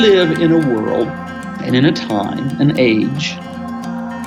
live 0.00 0.40
in 0.40 0.52
a 0.52 0.58
world 0.74 1.08
and 1.62 1.76
in 1.76 1.84
a 1.84 1.92
time, 1.92 2.58
an 2.60 2.78
age, 2.78 3.36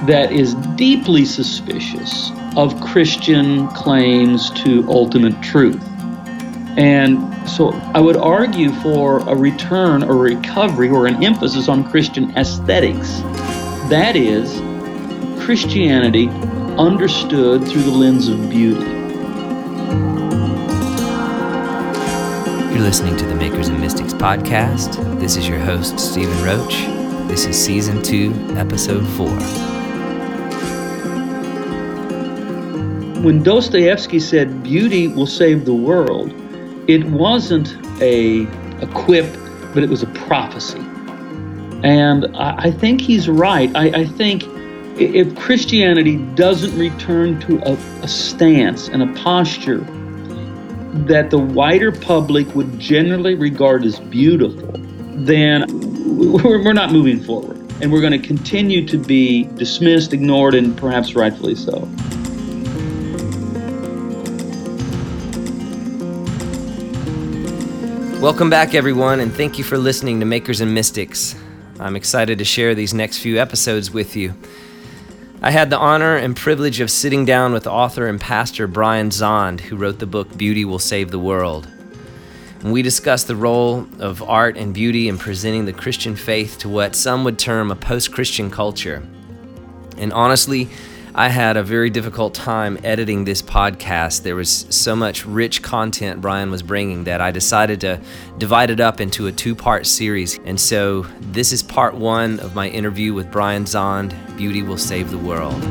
that 0.05 0.31
is 0.31 0.53
deeply 0.75 1.25
suspicious 1.25 2.31
of 2.55 2.79
Christian 2.79 3.67
claims 3.69 4.51
to 4.51 4.87
ultimate 4.87 5.41
truth. 5.41 5.81
And 6.77 7.17
so 7.49 7.71
I 7.95 7.99
would 7.99 8.17
argue 8.17 8.71
for 8.81 9.19
a 9.27 9.35
return 9.35 10.03
or 10.03 10.15
recovery 10.15 10.89
or 10.89 11.07
an 11.07 11.23
emphasis 11.23 11.67
on 11.67 11.89
Christian 11.89 12.35
aesthetics. 12.37 13.21
That 13.89 14.15
is, 14.15 14.59
Christianity 15.43 16.29
understood 16.77 17.67
through 17.67 17.83
the 17.83 17.91
lens 17.91 18.27
of 18.27 18.49
beauty. 18.49 19.02
Listening 22.83 23.15
to 23.15 23.25
the 23.25 23.35
Makers 23.35 23.69
and 23.69 23.79
Mystics 23.79 24.11
podcast. 24.11 24.97
This 25.17 25.37
is 25.37 25.47
your 25.47 25.57
host, 25.57 25.97
Stephen 25.97 26.37
Roach. 26.43 26.73
This 27.29 27.45
is 27.45 27.57
season 27.57 28.03
two, 28.03 28.33
episode 28.57 29.07
four. 29.15 29.29
When 33.23 33.41
Dostoevsky 33.41 34.19
said 34.19 34.63
beauty 34.63 35.07
will 35.07 35.25
save 35.25 35.63
the 35.63 35.73
world, 35.73 36.33
it 36.89 37.05
wasn't 37.05 37.73
a, 38.01 38.43
a 38.81 38.87
quip, 38.93 39.31
but 39.73 39.81
it 39.81 39.89
was 39.89 40.03
a 40.03 40.07
prophecy. 40.07 40.83
And 41.83 42.35
I, 42.35 42.65
I 42.65 42.71
think 42.71 42.99
he's 42.99 43.29
right. 43.29 43.73
I, 43.77 44.01
I, 44.01 44.05
think 44.05 44.43
if 44.99 45.33
Christianity 45.37 46.17
doesn't 46.35 46.77
return 46.77 47.39
to 47.41 47.59
a, 47.65 47.73
a 48.03 48.09
stance 48.09 48.89
and 48.89 49.01
a 49.01 49.23
posture 49.23 49.87
that 50.93 51.31
the 51.31 51.39
wider 51.39 51.91
public 51.91 52.53
would 52.53 52.79
generally 52.79 53.33
regard 53.33 53.83
as 53.83 53.99
beautiful, 53.99 54.71
then 55.25 55.65
we're 56.17 56.73
not 56.73 56.91
moving 56.91 57.21
forward. 57.21 57.57
And 57.81 57.91
we're 57.91 58.01
going 58.01 58.19
to 58.19 58.27
continue 58.27 58.85
to 58.87 58.97
be 58.97 59.45
dismissed, 59.55 60.13
ignored, 60.13 60.53
and 60.53 60.77
perhaps 60.77 61.15
rightfully 61.15 61.55
so. 61.55 61.79
Welcome 68.21 68.49
back, 68.49 68.73
everyone, 68.73 69.19
and 69.19 69.33
thank 69.33 69.57
you 69.57 69.63
for 69.63 69.77
listening 69.77 70.19
to 70.19 70.25
Makers 70.25 70.61
and 70.61 70.73
Mystics. 70.73 71.35
I'm 71.79 71.95
excited 71.95 72.37
to 72.37 72.45
share 72.45 72.73
these 72.75 72.93
next 72.93 73.17
few 73.17 73.37
episodes 73.37 73.91
with 73.91 74.15
you. 74.15 74.33
I 75.45 75.51
had 75.51 75.69
the 75.69 75.77
honor 75.77 76.15
and 76.15 76.37
privilege 76.37 76.79
of 76.79 76.89
sitting 76.89 77.25
down 77.25 77.51
with 77.51 77.67
author 77.67 78.07
and 78.07 78.17
pastor 78.19 78.65
Brian 78.65 79.09
Zahnd, 79.09 79.59
who 79.59 79.75
wrote 79.75 79.99
the 79.99 80.05
book 80.05 80.37
Beauty 80.37 80.63
Will 80.63 80.79
Save 80.79 81.11
the 81.11 81.19
World. 81.19 81.67
And 82.61 82.71
we 82.71 82.81
discussed 82.81 83.27
the 83.27 83.35
role 83.35 83.85
of 83.99 84.23
art 84.23 84.55
and 84.55 84.73
beauty 84.73 85.09
in 85.09 85.17
presenting 85.17 85.65
the 85.65 85.73
Christian 85.73 86.15
faith 86.15 86.59
to 86.59 86.69
what 86.69 86.95
some 86.95 87.25
would 87.25 87.37
term 87.37 87.71
a 87.71 87.75
post 87.75 88.13
Christian 88.13 88.49
culture. 88.49 89.05
And 89.97 90.13
honestly, 90.13 90.69
I 91.15 91.29
had 91.29 91.57
a 91.57 91.63
very 91.63 91.91
difficult 91.91 92.33
time 92.33 92.79
editing 92.83 93.23
this 93.23 93.39
podcast. 93.39 94.23
There 94.23 94.35
was 94.35 94.65
so 94.71 94.95
much 94.95 95.27
rich 95.27 95.61
content 95.61 96.21
Brian 96.21 96.49
was 96.49 96.63
bringing 96.63 97.03
that 97.03 97.21
I 97.21 97.29
decided 97.29 97.81
to 97.81 98.01
divide 98.39 98.71
it 98.71 98.79
up 98.79 98.99
into 98.99 99.27
a 99.27 99.31
two 99.31 99.53
part 99.53 99.85
series. 99.85 100.39
And 100.39 100.59
so 100.59 101.03
this 101.21 101.51
is 101.51 101.61
part 101.61 101.93
one 101.93 102.39
of 102.39 102.55
my 102.55 102.67
interview 102.67 103.13
with 103.13 103.31
Brian 103.31 103.65
Zahnd 103.65 104.15
Beauty 104.37 104.63
Will 104.63 104.75
Save 104.75 105.11
the 105.11 105.19
World. 105.19 105.61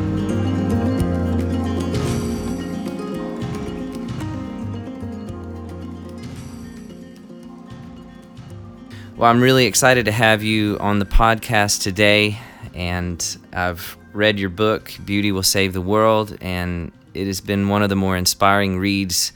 Well, 9.17 9.29
I'm 9.29 9.41
really 9.41 9.67
excited 9.67 10.05
to 10.05 10.13
have 10.13 10.45
you 10.45 10.79
on 10.79 11.01
the 11.01 11.05
podcast 11.05 11.83
today, 11.83 12.39
and 12.75 13.39
I've 13.53 13.97
read 14.13 14.39
your 14.39 14.51
book, 14.51 14.93
Beauty 15.05 15.33
Will 15.33 15.43
Save 15.43 15.73
the 15.73 15.81
World, 15.81 16.37
and 16.41 16.93
it 17.15 17.27
has 17.27 17.41
been 17.41 17.69
one 17.69 17.83
of 17.83 17.89
the 17.89 17.97
more 17.97 18.17
inspiring 18.17 18.79
reads 18.79 19.33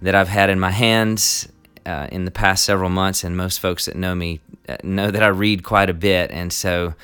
that 0.00 0.14
I've 0.14 0.28
had 0.28 0.50
in 0.50 0.58
my 0.58 0.70
hands 0.70 1.48
uh, 1.86 2.08
in 2.10 2.24
the 2.24 2.30
past 2.30 2.64
several 2.64 2.90
months. 2.90 3.24
And 3.24 3.36
most 3.36 3.60
folks 3.60 3.84
that 3.86 3.96
know 3.96 4.14
me 4.14 4.40
uh, 4.68 4.76
know 4.82 5.10
that 5.10 5.22
I 5.22 5.28
read 5.28 5.62
quite 5.62 5.90
a 5.90 5.94
bit. 5.94 6.30
And 6.30 6.52
so 6.52 6.94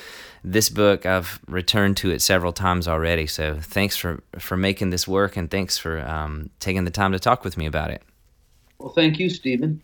this 0.45 0.69
book, 0.69 1.05
I've 1.07 1.41
returned 1.47 1.97
to 1.99 2.11
it 2.11 2.23
several 2.23 2.53
times 2.53 2.89
already. 2.89 3.27
So 3.27 3.59
thanks 3.61 3.97
for, 3.97 4.23
for 4.39 4.57
making 4.57 4.91
this 4.91 5.07
work, 5.07 5.37
and 5.37 5.51
thanks 5.51 5.79
for 5.79 6.01
um, 6.01 6.51
taking 6.61 6.85
the 6.85 6.91
time 6.91 7.13
to 7.13 7.19
talk 7.19 7.45
with 7.45 7.57
me 7.57 7.67
about 7.67 7.91
it. 7.91 8.03
Well, 8.79 8.93
thank 8.93 9.19
you, 9.19 9.29
Stephen. 9.29 9.83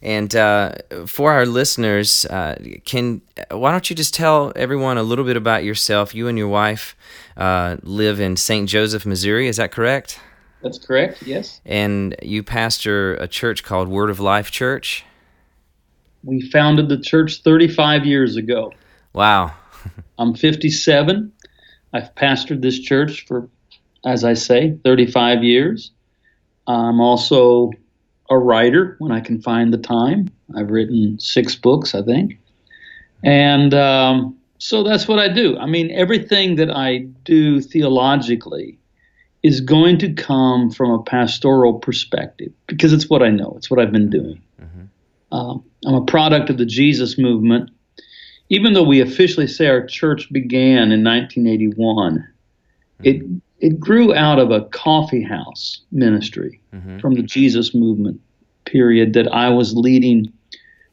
And 0.00 0.34
uh, 0.34 0.74
for 1.06 1.32
our 1.32 1.44
listeners, 1.44 2.24
uh, 2.26 2.56
can 2.84 3.20
why 3.50 3.72
don't 3.72 3.90
you 3.90 3.96
just 3.96 4.14
tell 4.14 4.52
everyone 4.54 4.96
a 4.96 5.02
little 5.02 5.24
bit 5.24 5.36
about 5.36 5.64
yourself? 5.64 6.14
You 6.14 6.28
and 6.28 6.38
your 6.38 6.48
wife 6.48 6.96
uh, 7.36 7.76
live 7.82 8.20
in 8.20 8.36
St. 8.36 8.68
Joseph, 8.68 9.04
Missouri. 9.04 9.48
Is 9.48 9.56
that 9.56 9.72
correct? 9.72 10.20
That's 10.62 10.78
correct. 10.78 11.22
Yes. 11.22 11.60
And 11.64 12.16
you 12.22 12.42
pastor 12.42 13.14
a 13.14 13.28
church 13.28 13.62
called 13.62 13.88
Word 13.88 14.10
of 14.10 14.20
Life 14.20 14.50
Church. 14.50 15.04
We 16.24 16.48
founded 16.50 16.88
the 16.88 16.98
church 16.98 17.42
35 17.42 18.04
years 18.04 18.36
ago. 18.36 18.72
Wow. 19.12 19.54
I'm 20.18 20.34
57. 20.34 21.32
I've 21.92 22.14
pastored 22.14 22.60
this 22.60 22.78
church 22.78 23.24
for, 23.26 23.48
as 24.04 24.24
I 24.24 24.34
say, 24.34 24.76
35 24.84 25.44
years. 25.44 25.92
I'm 26.66 27.00
also 27.00 27.70
a 28.30 28.38
writer 28.38 28.96
when 28.98 29.12
I 29.12 29.20
can 29.20 29.40
find 29.40 29.72
the 29.72 29.78
time. 29.78 30.30
I've 30.56 30.70
written 30.70 31.18
six 31.18 31.54
books, 31.54 31.94
I 31.94 32.02
think. 32.02 32.38
And 33.22 33.74
um, 33.74 34.36
so 34.58 34.82
that's 34.82 35.08
what 35.08 35.18
I 35.18 35.28
do. 35.28 35.58
I 35.58 35.66
mean, 35.66 35.90
everything 35.90 36.56
that 36.56 36.70
I 36.70 36.98
do 37.24 37.60
theologically 37.60 38.78
is 39.42 39.60
going 39.60 39.98
to 39.98 40.12
come 40.12 40.70
from 40.70 40.90
a 40.90 41.02
pastoral 41.02 41.74
perspective 41.74 42.52
because 42.66 42.92
it's 42.92 43.08
what 43.08 43.22
I 43.22 43.30
know, 43.30 43.54
it's 43.56 43.70
what 43.70 43.80
I've 43.80 43.92
been 43.92 44.10
doing. 44.10 44.42
Mm-hmm. 44.60 44.84
Uh, 45.32 45.54
I'm 45.86 45.94
a 45.94 46.04
product 46.04 46.50
of 46.50 46.58
the 46.58 46.66
Jesus 46.66 47.18
movement. 47.18 47.70
Even 48.50 48.72
though 48.72 48.82
we 48.82 49.00
officially 49.00 49.46
say 49.46 49.66
our 49.66 49.84
church 49.86 50.32
began 50.32 50.90
in 50.90 51.04
1981, 51.04 52.14
mm-hmm. 52.14 53.04
it 53.04 53.22
it 53.60 53.80
grew 53.80 54.14
out 54.14 54.38
of 54.38 54.50
a 54.50 54.62
coffee 54.66 55.22
house 55.22 55.82
ministry 55.90 56.60
mm-hmm. 56.72 56.98
from 56.98 57.14
the 57.14 57.22
Jesus 57.22 57.74
movement 57.74 58.20
period 58.64 59.14
that 59.14 59.32
I 59.32 59.48
was 59.50 59.74
leading 59.74 60.32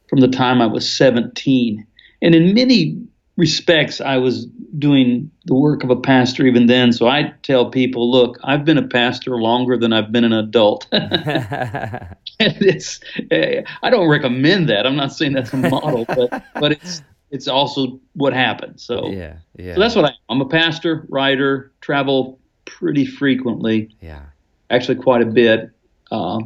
from 0.08 0.20
the 0.20 0.28
time 0.28 0.60
I 0.60 0.66
was 0.66 0.90
17. 0.90 1.86
And 2.22 2.34
in 2.34 2.54
many 2.54 3.00
respects, 3.36 4.00
I 4.00 4.16
was 4.16 4.46
doing 4.78 5.30
the 5.44 5.54
work 5.54 5.84
of 5.84 5.90
a 5.90 5.96
pastor 5.96 6.46
even 6.46 6.66
then. 6.66 6.92
So 6.92 7.06
I 7.06 7.34
tell 7.42 7.70
people, 7.70 8.10
look, 8.10 8.38
I've 8.42 8.64
been 8.64 8.78
a 8.78 8.86
pastor 8.86 9.36
longer 9.36 9.76
than 9.76 9.92
I've 9.92 10.10
been 10.10 10.24
an 10.24 10.32
adult. 10.32 10.86
and 10.92 12.16
it's, 12.38 13.00
eh, 13.30 13.62
I 13.82 13.90
don't 13.90 14.08
recommend 14.08 14.68
that. 14.70 14.86
I'm 14.86 14.96
not 14.96 15.12
saying 15.12 15.34
that's 15.34 15.52
a 15.52 15.56
model, 15.56 16.04
but 16.08 16.42
but 16.54 16.72
it's 16.72 17.02
it's 17.30 17.48
also 17.48 18.00
what 18.14 18.32
happened. 18.32 18.80
So 18.80 19.08
yeah, 19.08 19.36
yeah. 19.58 19.74
So 19.74 19.80
that's 19.80 19.96
what 19.96 20.04
I 20.06 20.08
am. 20.08 20.14
I'm 20.28 20.40
a 20.40 20.48
pastor, 20.48 21.06
writer, 21.08 21.72
travel 21.80 22.38
pretty 22.66 23.06
frequently. 23.06 23.88
Yeah. 24.00 24.22
Actually, 24.70 24.96
quite 24.96 25.22
a 25.22 25.26
bit. 25.26 25.70
Uh, 26.10 26.40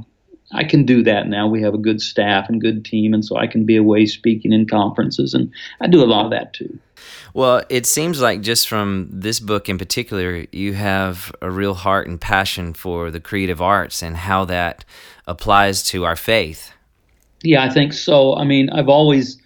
I 0.52 0.64
can 0.64 0.84
do 0.84 1.02
that 1.04 1.28
now. 1.28 1.46
We 1.46 1.62
have 1.62 1.74
a 1.74 1.78
good 1.78 2.00
staff 2.00 2.48
and 2.48 2.60
good 2.60 2.84
team, 2.84 3.14
and 3.14 3.24
so 3.24 3.36
I 3.36 3.46
can 3.46 3.64
be 3.64 3.76
away 3.76 4.06
speaking 4.06 4.52
in 4.52 4.66
conferences, 4.66 5.32
and 5.32 5.50
I 5.80 5.86
do 5.86 6.02
a 6.02 6.06
lot 6.06 6.24
of 6.24 6.30
that 6.32 6.52
too. 6.52 6.78
Well, 7.34 7.62
it 7.68 7.86
seems 7.86 8.20
like 8.20 8.40
just 8.40 8.68
from 8.68 9.08
this 9.12 9.38
book 9.38 9.68
in 9.68 9.78
particular, 9.78 10.46
you 10.50 10.74
have 10.74 11.32
a 11.40 11.50
real 11.50 11.74
heart 11.74 12.08
and 12.08 12.20
passion 12.20 12.74
for 12.74 13.10
the 13.10 13.20
creative 13.20 13.62
arts 13.62 14.02
and 14.02 14.16
how 14.16 14.44
that 14.46 14.84
applies 15.26 15.82
to 15.84 16.04
our 16.04 16.16
faith. 16.16 16.72
Yeah, 17.42 17.62
I 17.62 17.70
think 17.70 17.92
so. 17.92 18.34
I 18.34 18.44
mean, 18.44 18.70
I've 18.70 18.88
always, 18.88 19.40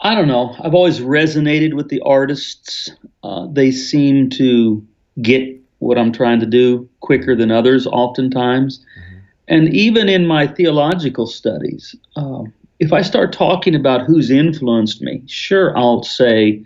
I 0.00 0.14
don't 0.14 0.28
know, 0.28 0.54
I've 0.62 0.74
always 0.74 1.00
resonated 1.00 1.74
with 1.74 1.88
the 1.88 2.00
artists. 2.00 2.90
Uh, 3.24 3.48
they 3.50 3.72
seem 3.72 4.30
to 4.30 4.86
get 5.20 5.42
what 5.78 5.98
I'm 5.98 6.12
trying 6.12 6.40
to 6.40 6.46
do 6.46 6.88
quicker 7.00 7.34
than 7.34 7.50
others, 7.50 7.86
oftentimes. 7.86 8.78
Mm-hmm. 8.78 9.18
And 9.48 9.74
even 9.74 10.08
in 10.08 10.26
my 10.26 10.46
theological 10.46 11.26
studies, 11.26 11.94
um, 12.16 12.52
if 12.78 12.92
I 12.92 13.02
start 13.02 13.32
talking 13.32 13.74
about 13.74 14.06
who's 14.06 14.30
influenced 14.30 15.02
me, 15.02 15.22
sure, 15.26 15.76
I'll 15.76 16.02
say 16.02 16.64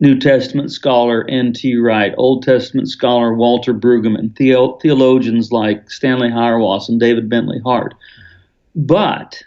New 0.00 0.18
Testament 0.18 0.72
scholar 0.72 1.24
N.T. 1.28 1.76
Wright, 1.76 2.12
Old 2.18 2.42
Testament 2.42 2.88
scholar 2.88 3.34
Walter 3.34 3.72
Brueggemann, 3.72 4.36
theo- 4.36 4.76
theologians 4.78 5.52
like 5.52 5.90
Stanley 5.90 6.28
Hauerwas 6.28 6.88
and 6.88 6.98
David 6.98 7.28
Bentley 7.28 7.60
Hart. 7.60 7.94
But 8.74 9.42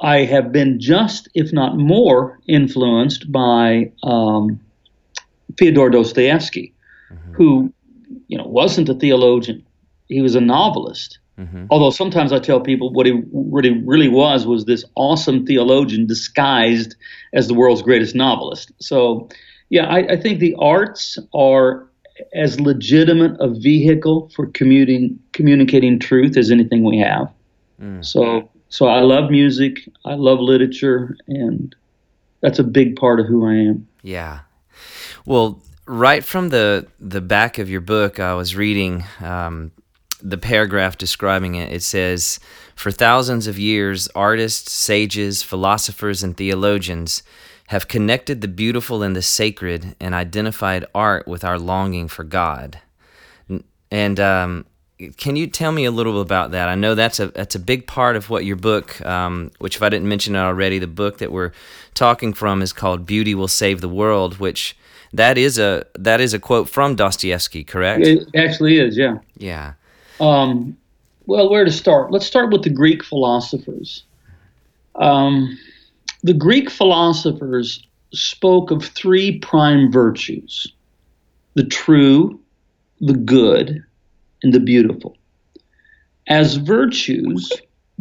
I 0.00 0.18
have 0.24 0.52
been 0.52 0.78
just, 0.78 1.28
if 1.34 1.52
not 1.52 1.78
more, 1.78 2.38
influenced 2.46 3.32
by 3.32 3.90
um, 4.02 4.60
Fyodor 5.58 5.88
Dostoevsky, 5.88 6.74
mm-hmm. 7.10 7.32
who, 7.32 7.72
you 8.28 8.38
know, 8.38 8.46
wasn't 8.46 8.88
a 8.88 8.94
theologian. 8.94 9.66
He 10.08 10.20
was 10.20 10.34
a 10.34 10.40
novelist 10.40 11.18
Mm-hmm. 11.38 11.66
Although 11.70 11.90
sometimes 11.90 12.32
I 12.32 12.38
tell 12.38 12.60
people 12.60 12.92
what 12.92 13.04
he 13.04 13.12
what 13.12 13.64
he 13.64 13.70
really 13.84 14.08
was 14.08 14.46
was 14.46 14.64
this 14.64 14.84
awesome 14.94 15.44
theologian 15.44 16.06
disguised 16.06 16.96
as 17.34 17.46
the 17.46 17.54
world's 17.54 17.82
greatest 17.82 18.14
novelist. 18.14 18.72
So, 18.80 19.28
yeah, 19.68 19.84
I, 19.86 20.12
I 20.12 20.16
think 20.16 20.40
the 20.40 20.54
arts 20.58 21.18
are 21.34 21.88
as 22.34 22.58
legitimate 22.58 23.38
a 23.38 23.48
vehicle 23.48 24.30
for 24.34 24.46
commuting 24.46 25.18
communicating 25.32 25.98
truth 25.98 26.38
as 26.38 26.50
anything 26.50 26.84
we 26.84 26.98
have. 27.00 27.30
Mm. 27.82 28.02
So, 28.02 28.48
so 28.70 28.86
I 28.86 29.00
love 29.00 29.30
music, 29.30 29.86
I 30.06 30.14
love 30.14 30.40
literature, 30.40 31.18
and 31.28 31.76
that's 32.40 32.58
a 32.58 32.64
big 32.64 32.96
part 32.96 33.20
of 33.20 33.26
who 33.26 33.46
I 33.46 33.56
am. 33.56 33.86
Yeah. 34.02 34.40
Well, 35.26 35.60
right 35.86 36.24
from 36.24 36.50
the 36.50 36.86
the 37.00 37.20
back 37.20 37.58
of 37.58 37.70
your 37.70 37.80
book, 37.80 38.20
I 38.20 38.34
was 38.34 38.56
reading 38.56 39.04
um, 39.20 39.72
the 40.22 40.38
paragraph 40.38 40.98
describing 40.98 41.54
it, 41.54 41.72
it 41.72 41.82
says, 41.82 42.40
For 42.74 42.90
thousands 42.90 43.46
of 43.46 43.58
years, 43.58 44.08
artists, 44.14 44.72
sages, 44.72 45.42
philosophers, 45.42 46.22
and 46.22 46.36
theologians 46.36 47.22
have 47.68 47.88
connected 47.88 48.40
the 48.40 48.48
beautiful 48.48 49.02
and 49.02 49.14
the 49.14 49.22
sacred 49.22 49.96
and 50.00 50.14
identified 50.14 50.84
art 50.94 51.26
with 51.26 51.44
our 51.44 51.58
longing 51.58 52.08
for 52.08 52.24
God. 52.24 52.80
And 53.90 54.18
um, 54.18 54.66
can 55.16 55.36
you 55.36 55.46
tell 55.46 55.72
me 55.72 55.84
a 55.84 55.90
little 55.90 56.20
about 56.20 56.50
that? 56.52 56.68
I 56.68 56.74
know 56.74 56.94
that's 56.94 57.20
a 57.20 57.28
that's 57.28 57.54
a 57.54 57.60
big 57.60 57.86
part 57.86 58.16
of 58.16 58.30
what 58.30 58.44
your 58.44 58.56
book, 58.56 59.00
um, 59.04 59.50
which 59.58 59.76
if 59.76 59.82
I 59.82 59.88
didn't 59.88 60.08
mention 60.08 60.34
it 60.34 60.40
already, 60.40 60.78
the 60.78 60.86
book 60.86 61.18
that 61.18 61.30
we're 61.30 61.52
talking 61.94 62.32
from 62.32 62.62
is 62.62 62.72
called 62.72 63.06
"Beauty 63.06 63.34
Will 63.34 63.48
Save 63.48 63.80
the 63.80 63.88
World," 63.88 64.38
which 64.38 64.76
that 65.12 65.38
is 65.38 65.58
a 65.58 65.86
that 65.94 66.20
is 66.20 66.34
a 66.34 66.38
quote 66.38 66.68
from 66.68 66.96
Dostoevsky, 66.96 67.64
correct? 67.64 68.06
It 68.06 68.28
actually 68.34 68.78
is, 68.78 68.96
yeah. 68.96 69.18
Yeah. 69.36 69.74
Um, 70.20 70.76
well, 71.26 71.50
where 71.50 71.64
to 71.64 71.72
start? 71.72 72.12
Let's 72.12 72.26
start 72.26 72.52
with 72.52 72.62
the 72.62 72.70
Greek 72.70 73.02
philosophers. 73.02 74.04
Um, 74.94 75.58
the 76.22 76.34
Greek 76.34 76.70
philosophers 76.70 77.86
spoke 78.12 78.70
of 78.70 78.84
three 78.84 79.38
prime 79.38 79.90
virtues 79.90 80.72
the 81.54 81.64
true, 81.64 82.38
the 83.00 83.14
good, 83.14 83.82
and 84.42 84.52
the 84.52 84.60
beautiful. 84.60 85.16
As 86.28 86.56
virtues, 86.56 87.50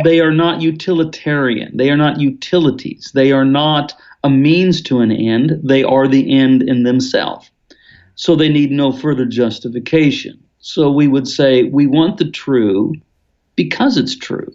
they 0.03 0.19
are 0.19 0.33
not 0.33 0.61
utilitarian, 0.61 1.77
they 1.77 1.89
are 1.89 1.97
not 1.97 2.19
utilities, 2.19 3.11
they 3.13 3.31
are 3.31 3.45
not 3.45 3.93
a 4.25 4.29
means 4.29 4.81
to 4.81 5.01
an 5.01 5.11
end, 5.11 5.59
they 5.63 5.83
are 5.83 6.07
the 6.07 6.35
end 6.35 6.63
in 6.63 6.81
themselves. 6.81 7.51
So 8.15 8.35
they 8.35 8.49
need 8.49 8.71
no 8.71 8.91
further 8.91 9.23
justification. 9.23 10.43
So 10.57 10.91
we 10.91 11.07
would 11.07 11.27
say 11.27 11.65
we 11.65 11.85
want 11.85 12.17
the 12.17 12.31
true 12.31 12.95
because 13.55 13.97
it's 13.97 14.15
true. 14.15 14.51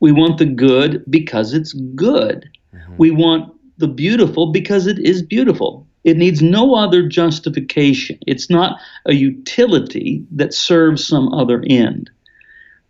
We 0.00 0.12
want 0.12 0.36
the 0.36 0.44
good 0.44 1.02
because 1.08 1.54
it's 1.54 1.72
good. 1.72 2.46
Mm-hmm. 2.74 2.96
We 2.98 3.10
want 3.12 3.50
the 3.78 3.88
beautiful 3.88 4.52
because 4.52 4.86
it 4.86 4.98
is 4.98 5.22
beautiful. 5.22 5.86
It 6.04 6.18
needs 6.18 6.42
no 6.42 6.74
other 6.74 7.08
justification. 7.08 8.18
It's 8.26 8.50
not 8.50 8.78
a 9.06 9.14
utility 9.14 10.22
that 10.32 10.52
serves 10.52 11.06
some 11.06 11.32
other 11.32 11.64
end. 11.66 12.10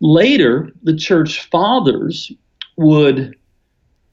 Later, 0.01 0.69
the 0.83 0.97
church 0.97 1.47
fathers 1.49 2.29
would 2.75 3.37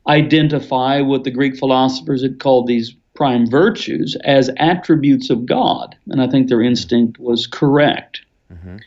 identify 0.09 1.01
what 1.01 1.25
the 1.25 1.31
Greek 1.31 1.57
philosophers 1.57 2.23
had 2.23 2.41
called 2.41 2.67
these 2.67 2.95
prime 3.15 3.49
virtues 3.49 4.17
as 4.25 4.51
attributes 4.57 5.31
of 5.31 5.47
God. 5.47 5.97
And 6.09 6.23
I 6.23 6.29
think 6.29 6.49
their 6.49 6.63
instinct 6.63 7.19
was 7.19 7.47
correct. 7.47 8.23
Mm-hmm. 8.53 8.79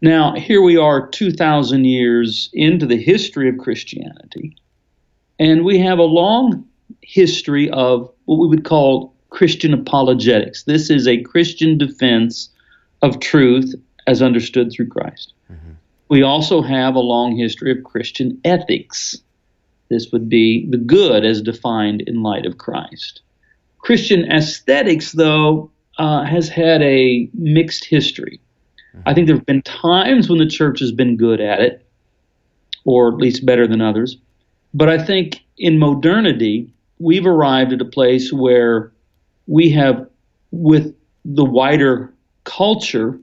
Now, 0.00 0.34
here 0.34 0.62
we 0.62 0.76
are 0.76 1.06
2,000 1.06 1.84
years 1.84 2.50
into 2.52 2.86
the 2.86 3.00
history 3.00 3.48
of 3.48 3.58
Christianity, 3.58 4.56
and 5.38 5.64
we 5.64 5.78
have 5.78 5.98
a 5.98 6.02
long 6.02 6.66
history 7.00 7.70
of 7.70 8.10
what 8.26 8.38
we 8.38 8.48
would 8.48 8.64
call 8.64 9.14
Christian 9.30 9.72
apologetics. 9.72 10.64
This 10.64 10.90
is 10.90 11.08
a 11.08 11.22
Christian 11.22 11.78
defense 11.78 12.50
of 13.02 13.20
truth 13.20 13.74
as 14.06 14.22
understood 14.22 14.70
through 14.72 14.88
Christ. 14.88 15.32
Mm-hmm. 15.50 15.72
We 16.08 16.22
also 16.22 16.62
have 16.62 16.94
a 16.94 17.00
long 17.00 17.36
history 17.36 17.72
of 17.72 17.82
Christian 17.82 18.38
ethics. 18.44 19.18
This 19.88 20.10
would 20.12 20.28
be 20.28 20.66
the 20.70 20.78
good 20.78 21.24
as 21.24 21.42
defined 21.42 22.02
in 22.02 22.22
light 22.22 22.46
of 22.46 22.58
Christ. 22.58 23.20
Christian 23.78 24.30
aesthetics, 24.30 25.12
though, 25.12 25.70
uh, 25.98 26.24
has 26.24 26.48
had 26.48 26.82
a 26.82 27.28
mixed 27.34 27.84
history. 27.84 28.40
I 29.06 29.14
think 29.14 29.26
there 29.26 29.36
have 29.36 29.46
been 29.46 29.62
times 29.62 30.28
when 30.28 30.38
the 30.38 30.46
church 30.46 30.80
has 30.80 30.92
been 30.92 31.16
good 31.16 31.40
at 31.40 31.60
it, 31.60 31.84
or 32.84 33.08
at 33.08 33.18
least 33.18 33.44
better 33.44 33.66
than 33.66 33.80
others. 33.80 34.16
But 34.72 34.88
I 34.88 35.04
think 35.04 35.40
in 35.58 35.78
modernity, 35.78 36.72
we've 36.98 37.26
arrived 37.26 37.72
at 37.72 37.80
a 37.80 37.84
place 37.84 38.32
where 38.32 38.92
we 39.46 39.70
have, 39.70 40.08
with 40.50 40.94
the 41.24 41.44
wider 41.44 42.12
culture, 42.44 43.18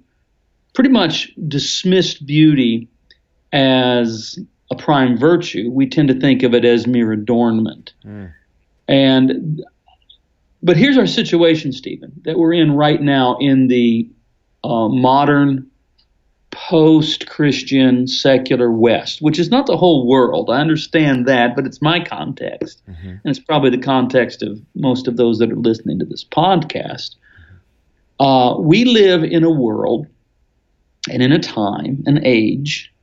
pretty 0.74 0.90
much 0.90 1.32
dismissed 1.48 2.26
beauty 2.26 2.88
as 3.54 4.40
a 4.72 4.76
prime 4.76 5.18
virtue. 5.18 5.70
We 5.70 5.88
tend 5.88 6.08
to 6.08 6.20
think 6.20 6.42
of 6.44 6.54
it 6.54 6.66
as 6.66 6.88
mere 6.88 7.12
adornment. 7.12 7.94
Mm. 8.06 8.34
And 8.88 9.64
but 10.64 10.78
here's 10.78 10.98
our 10.98 11.08
situation, 11.08 11.72
Stephen, 11.72 12.12
that 12.24 12.40
we're 12.40 12.54
in 12.54 12.74
right 12.74 13.02
now 13.02 13.38
in 13.40 13.68
the 13.68 14.10
uh, 14.64 14.88
modern 14.88 15.68
post 16.52 17.28
Christian 17.28 18.08
secular 18.08 18.72
West, 18.72 19.22
which 19.22 19.40
is 19.40 19.50
not 19.50 19.66
the 19.66 19.78
whole 19.78 20.08
world. 20.08 20.50
I 20.50 20.60
understand 20.60 21.26
that, 21.26 21.56
but 21.56 21.66
it's 21.66 21.82
my 21.82 22.04
context. 22.04 22.82
Mm-hmm. 22.90 23.10
And 23.10 23.22
it's 23.26 23.40
probably 23.40 23.70
the 23.70 23.78
context 23.78 24.44
of 24.44 24.60
most 24.76 25.08
of 25.08 25.18
those 25.18 25.40
that 25.40 25.52
are 25.52 25.56
listening 25.56 25.98
to 26.00 26.06
this 26.06 26.24
podcast. 26.24 27.16
Uh, 28.20 28.56
we 28.60 28.86
live 28.86 29.24
in 29.24 29.44
a 29.44 29.50
world 29.50 30.06
and 31.10 31.24
in 31.24 31.32
a 31.32 31.40
time, 31.40 32.04
an 32.06 32.20
age, 32.24 32.94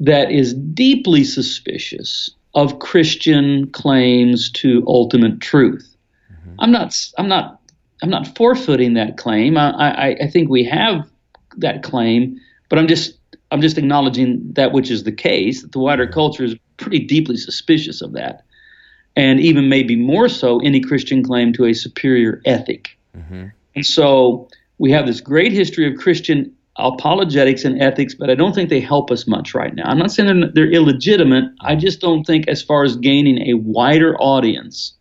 that 0.00 0.30
is 0.30 0.54
deeply 0.54 1.24
suspicious 1.24 2.30
of 2.54 2.78
Christian 2.78 3.70
claims 3.70 4.50
to 4.50 4.84
ultimate 4.86 5.40
truth. 5.40 5.96
Mm-hmm. 6.32 6.54
I'm 6.58 6.72
not. 6.72 6.96
I'm 7.18 7.28
not 7.28 7.60
I'm 8.02 8.10
not 8.10 8.36
forfeiting 8.36 8.94
that 8.94 9.16
claim. 9.16 9.56
I, 9.56 9.70
I, 9.70 10.16
I 10.22 10.26
think 10.28 10.48
we 10.48 10.64
have 10.64 11.08
that 11.56 11.82
claim, 11.82 12.38
but 12.68 12.78
I'm 12.78 12.88
just 12.88 13.18
I'm 13.50 13.60
just 13.60 13.78
acknowledging 13.78 14.52
that 14.52 14.72
which 14.72 14.90
is 14.90 15.04
the 15.04 15.12
case. 15.12 15.62
That 15.62 15.72
the 15.72 15.78
wider 15.78 16.04
mm-hmm. 16.04 16.14
culture 16.14 16.44
is 16.44 16.54
pretty 16.76 17.00
deeply 17.00 17.36
suspicious 17.36 18.02
of 18.02 18.12
that, 18.12 18.44
and 19.14 19.40
even 19.40 19.68
maybe 19.68 19.96
more 19.96 20.28
so 20.28 20.60
any 20.60 20.80
Christian 20.80 21.22
claim 21.22 21.52
to 21.54 21.64
a 21.64 21.74
superior 21.74 22.40
ethic. 22.44 22.98
Mm-hmm. 23.16 23.46
And 23.74 23.86
so 23.86 24.48
we 24.78 24.90
have 24.90 25.06
this 25.06 25.20
great 25.20 25.52
history 25.52 25.90
of 25.90 25.98
Christian 25.98 26.54
apologetics 26.78 27.64
and 27.64 27.80
ethics, 27.80 28.14
but 28.14 28.28
I 28.28 28.34
don't 28.34 28.54
think 28.54 28.68
they 28.68 28.80
help 28.80 29.10
us 29.10 29.26
much 29.26 29.54
right 29.54 29.74
now. 29.74 29.84
I'm 29.86 29.98
not 29.98 30.10
saying 30.10 30.40
they're, 30.40 30.52
they're 30.52 30.72
illegitimate. 30.72 31.44
I 31.60 31.74
just 31.74 32.00
don't 32.00 32.24
think, 32.24 32.48
as 32.48 32.62
far 32.62 32.84
as 32.84 32.96
gaining 32.96 33.48
a 33.48 33.54
wider 33.54 34.16
audience, 34.16 34.94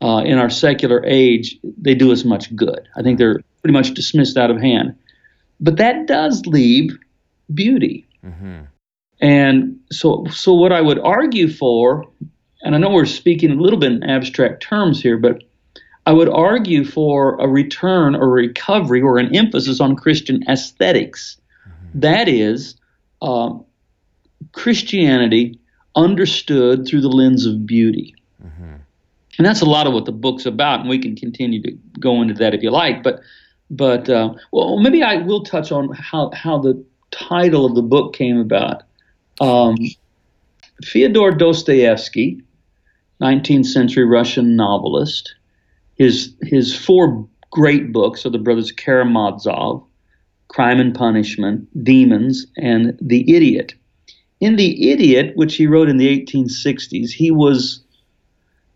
uh, 0.00 0.22
in 0.24 0.38
our 0.38 0.50
secular 0.50 1.04
age, 1.04 1.58
they 1.76 1.94
do 1.94 2.12
us 2.12 2.24
much 2.24 2.54
good. 2.54 2.86
I 2.96 3.02
think 3.02 3.18
they're 3.18 3.40
pretty 3.62 3.72
much 3.72 3.94
dismissed 3.94 4.36
out 4.36 4.50
of 4.50 4.60
hand. 4.60 4.96
But 5.58 5.76
that 5.78 6.06
does 6.06 6.46
leave 6.46 6.96
beauty. 7.52 8.06
Mm-hmm. 8.24 8.60
And 9.20 9.80
so, 9.90 10.24
so 10.30 10.54
what 10.54 10.72
I 10.72 10.80
would 10.80 11.00
argue 11.00 11.50
for, 11.50 12.06
and 12.62 12.74
I 12.74 12.78
know 12.78 12.90
we're 12.90 13.06
speaking 13.06 13.50
a 13.50 13.60
little 13.60 13.78
bit 13.78 13.90
in 13.90 14.04
abstract 14.04 14.62
terms 14.62 15.02
here, 15.02 15.16
but 15.16 15.42
I 16.08 16.12
would 16.12 16.30
argue 16.30 16.86
for 16.86 17.38
a 17.38 17.46
return 17.46 18.16
or 18.16 18.30
recovery 18.30 19.02
or 19.02 19.18
an 19.18 19.36
emphasis 19.36 19.78
on 19.78 19.94
Christian 19.94 20.42
aesthetics. 20.48 21.36
Mm-hmm. 21.68 22.00
That 22.00 22.28
is, 22.28 22.76
uh, 23.20 23.58
Christianity 24.52 25.60
understood 25.94 26.88
through 26.88 27.02
the 27.02 27.10
lens 27.10 27.44
of 27.44 27.66
beauty. 27.66 28.16
Mm-hmm. 28.42 28.76
And 29.36 29.46
that's 29.46 29.60
a 29.60 29.66
lot 29.66 29.86
of 29.86 29.92
what 29.92 30.06
the 30.06 30.12
book's 30.12 30.46
about, 30.46 30.80
and 30.80 30.88
we 30.88 30.98
can 30.98 31.14
continue 31.14 31.60
to 31.60 31.72
go 32.00 32.22
into 32.22 32.32
that 32.32 32.54
if 32.54 32.62
you 32.62 32.70
like. 32.70 33.02
But, 33.02 33.20
but 33.68 34.08
uh, 34.08 34.32
well, 34.50 34.78
maybe 34.78 35.02
I 35.02 35.16
will 35.16 35.42
touch 35.42 35.70
on 35.72 35.92
how 35.92 36.30
how 36.30 36.56
the 36.56 36.82
title 37.10 37.66
of 37.66 37.74
the 37.74 37.82
book 37.82 38.14
came 38.14 38.38
about. 38.38 38.82
Um, 39.42 39.76
Fyodor 40.82 41.32
Dostoevsky, 41.32 42.42
19th 43.20 43.66
century 43.66 44.06
Russian 44.06 44.56
novelist, 44.56 45.34
his 45.98 46.34
his 46.42 46.74
four 46.74 47.28
great 47.50 47.92
books 47.92 48.24
are 48.24 48.30
the 48.30 48.38
Brothers 48.38 48.72
Karamazov, 48.72 49.84
Crime 50.48 50.80
and 50.80 50.94
Punishment, 50.94 51.68
Demons, 51.84 52.46
and 52.56 52.96
The 53.02 53.34
Idiot. 53.34 53.74
In 54.40 54.56
The 54.56 54.90
Idiot, 54.90 55.32
which 55.34 55.56
he 55.56 55.66
wrote 55.66 55.88
in 55.88 55.96
the 55.96 56.24
1860s, 56.24 57.10
he 57.10 57.30
was 57.30 57.80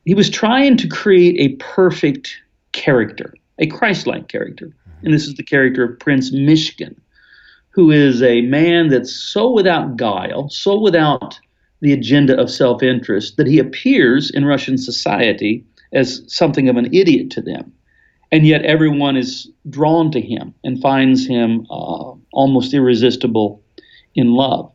he 0.05 0.15
was 0.15 0.29
trying 0.29 0.77
to 0.79 0.89
create 0.89 1.37
a 1.39 1.57
perfect 1.57 2.37
character, 2.73 3.33
a 3.59 3.67
Christ-like 3.67 4.27
character, 4.27 4.75
and 5.05 5.15
this 5.15 5.29
is 5.29 5.35
the 5.35 5.45
character 5.45 5.85
of 5.85 5.99
Prince 6.01 6.33
Myshkin, 6.33 6.97
who 7.71 7.93
is 7.93 8.21
a 8.21 8.41
man 8.43 8.89
that's 8.89 9.13
so 9.13 9.49
without 9.49 9.97
guile, 9.97 10.49
so 10.49 10.79
without 10.79 11.39
the 11.81 11.93
agenda 11.93 12.37
of 12.41 12.51
self 12.51 12.83
interest, 12.83 13.37
that 13.37 13.47
he 13.47 13.61
appears 13.61 14.31
in 14.31 14.45
Russian 14.45 14.77
society 14.77 15.65
as 15.93 16.23
something 16.27 16.69
of 16.69 16.77
an 16.77 16.93
idiot 16.93 17.31
to 17.31 17.43
them. 17.43 17.73
And 18.31 18.47
yet 18.47 18.65
everyone 18.65 19.17
is 19.17 19.51
drawn 19.69 20.11
to 20.13 20.21
him 20.21 20.55
and 20.65 20.81
finds 20.81 21.27
him 21.27 21.67
uh, 21.71 22.13
almost 22.33 22.73
irresistible 22.73 23.63
in 24.15 24.33
love. 24.33 24.73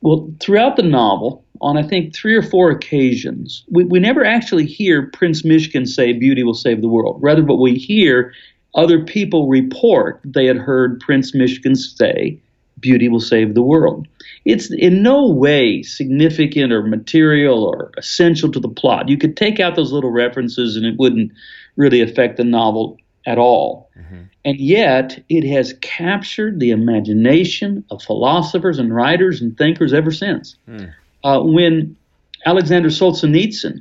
Well, 0.00 0.32
throughout 0.40 0.76
the 0.76 0.82
novel, 0.82 1.44
on 1.60 1.76
I 1.76 1.84
think 1.84 2.12
three 2.12 2.34
or 2.34 2.42
four 2.42 2.70
occasions, 2.70 3.64
we, 3.70 3.84
we 3.84 4.00
never 4.00 4.24
actually 4.24 4.66
hear 4.66 5.06
Prince 5.12 5.42
Myshkin 5.42 5.86
say, 5.86 6.12
Beauty 6.12 6.42
will 6.42 6.54
save 6.54 6.80
the 6.80 6.88
world. 6.88 7.22
Rather, 7.22 7.44
what 7.44 7.60
we 7.60 7.74
hear, 7.74 8.32
other 8.74 9.04
people 9.04 9.48
report 9.48 10.20
they 10.24 10.46
had 10.46 10.56
heard 10.56 10.98
Prince 10.98 11.36
Myshkin 11.36 11.76
say, 11.76 12.40
Beauty 12.82 13.08
will 13.08 13.20
save 13.20 13.54
the 13.54 13.62
world. 13.62 14.06
It's 14.44 14.70
in 14.70 15.02
no 15.02 15.26
way 15.26 15.82
significant 15.82 16.72
or 16.72 16.82
material 16.82 17.64
or 17.64 17.92
essential 17.96 18.50
to 18.52 18.60
the 18.60 18.68
plot. 18.68 19.08
You 19.08 19.16
could 19.16 19.36
take 19.36 19.58
out 19.60 19.76
those 19.76 19.92
little 19.92 20.10
references 20.10 20.76
and 20.76 20.84
it 20.84 20.98
wouldn't 20.98 21.32
really 21.76 22.02
affect 22.02 22.36
the 22.36 22.44
novel 22.44 22.98
at 23.24 23.38
all. 23.38 23.88
Mm-hmm. 23.96 24.22
And 24.44 24.58
yet, 24.58 25.24
it 25.28 25.44
has 25.44 25.74
captured 25.80 26.58
the 26.58 26.72
imagination 26.72 27.84
of 27.90 28.02
philosophers 28.02 28.78
and 28.78 28.94
writers 28.94 29.40
and 29.40 29.56
thinkers 29.56 29.92
ever 29.94 30.10
since. 30.10 30.56
Mm. 30.68 30.92
Uh, 31.22 31.40
when 31.40 31.96
Alexander 32.44 32.88
Solzhenitsyn 32.88 33.78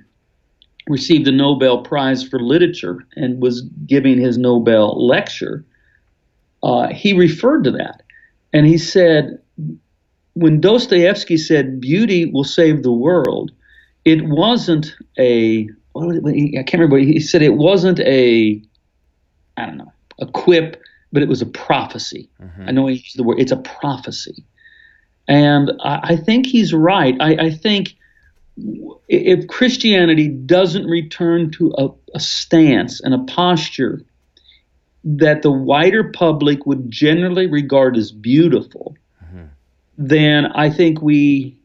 received 0.87 1.25
the 1.25 1.31
Nobel 1.31 1.81
Prize 1.81 2.23
for 2.23 2.39
Literature 2.39 2.99
and 3.15 3.41
was 3.41 3.61
giving 3.87 4.19
his 4.19 4.37
Nobel 4.37 5.07
lecture, 5.07 5.65
uh, 6.61 6.89
he 6.89 7.13
referred 7.13 7.63
to 7.63 7.71
that. 7.71 8.03
And 8.53 8.65
he 8.65 8.77
said, 8.77 9.39
when 10.33 10.61
Dostoevsky 10.61 11.37
said 11.37 11.81
beauty 11.81 12.25
will 12.25 12.43
save 12.43 12.83
the 12.83 12.91
world, 12.91 13.51
it 14.05 14.23
wasn't 14.23 14.95
a, 15.17 15.69
I 15.95 16.63
can't 16.63 16.73
remember, 16.73 16.97
but 16.97 17.03
he 17.03 17.19
said 17.19 17.41
it 17.41 17.55
wasn't 17.55 17.99
a, 17.99 18.61
I 19.57 19.65
don't 19.65 19.77
know, 19.77 19.91
a 20.19 20.25
quip, 20.25 20.81
but 21.11 21.21
it 21.21 21.29
was 21.29 21.41
a 21.41 21.45
prophecy. 21.45 22.29
Mm-hmm. 22.41 22.63
I 22.67 22.71
know 22.71 22.87
he 22.87 22.95
used 22.95 23.17
the 23.17 23.23
word, 23.23 23.39
it's 23.39 23.51
a 23.51 23.57
prophecy. 23.57 24.43
And 25.27 25.71
I, 25.83 25.99
I 26.03 26.15
think 26.15 26.47
he's 26.47 26.73
right. 26.73 27.15
I, 27.19 27.35
I, 27.35 27.51
think 27.51 27.95
if 29.07 29.47
Christianity 29.47 30.27
doesn't 30.27 30.85
return 30.85 31.51
to 31.51 31.73
a, 31.77 31.89
a 32.15 32.19
stance 32.19 33.01
and 33.01 33.13
a 33.13 33.19
posture 33.19 34.01
that 35.03 35.41
the 35.41 35.51
wider 35.51 36.03
public 36.11 36.65
would 36.65 36.89
generally 36.89 37.47
regard 37.47 37.97
as 37.97 38.11
beautiful, 38.11 38.95
mm-hmm. 39.23 39.45
then 39.97 40.45
I 40.47 40.69
think 40.69 41.01
we 41.01 41.57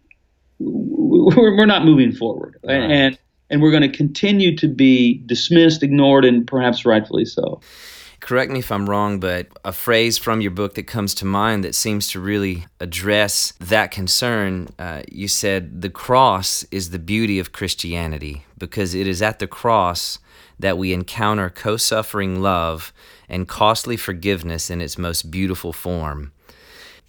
we're, 0.59 1.67
not 1.67 1.85
moving 1.85 2.13
forward, 2.13 2.59
right. 2.65 2.81
and 2.81 3.19
and 3.51 3.63
we're 3.63 3.71
going 3.71 3.83
to 3.83 3.97
continue 3.97 4.57
to 4.57 4.69
be 4.69 5.23
dismissed, 5.27 5.83
ignored, 5.83 6.25
and 6.25 6.47
perhaps 6.47 6.85
rightfully 6.85 7.25
so. 7.25 7.61
Correct 8.21 8.51
me 8.51 8.59
if 8.59 8.73
I'm 8.73 8.89
wrong, 8.89 9.21
but 9.21 9.47
a 9.65 9.73
phrase 9.73 10.19
from 10.19 10.41
your 10.41 10.51
book 10.51 10.75
that 10.75 10.85
comes 10.85 11.15
to 11.17 11.25
mind 11.25 11.63
that 11.63 11.75
seems 11.75 12.09
to 12.09 12.21
really 12.21 12.67
address 12.81 13.53
that 13.61 13.91
concern. 13.91 14.69
Uh, 14.79 15.03
you 15.13 15.29
said 15.29 15.83
the 15.83 15.91
cross 15.91 16.65
is 16.73 16.91
the 16.91 16.99
beauty 16.99 17.39
of 17.39 17.53
Christianity 17.53 18.45
because 18.59 18.95
it 18.95 19.07
is 19.07 19.23
at 19.23 19.39
the 19.39 19.47
cross 19.47 20.19
that 20.59 20.79
we 20.79 20.93
encounter 20.93 21.51
co 21.51 21.77
suffering 21.77 22.41
love 22.41 22.93
and 23.29 23.49
costly 23.49 23.97
forgiveness 23.97 24.71
in 24.71 24.81
its 24.81 24.99
most 24.99 25.31
beautiful 25.31 25.73
form. 25.73 26.33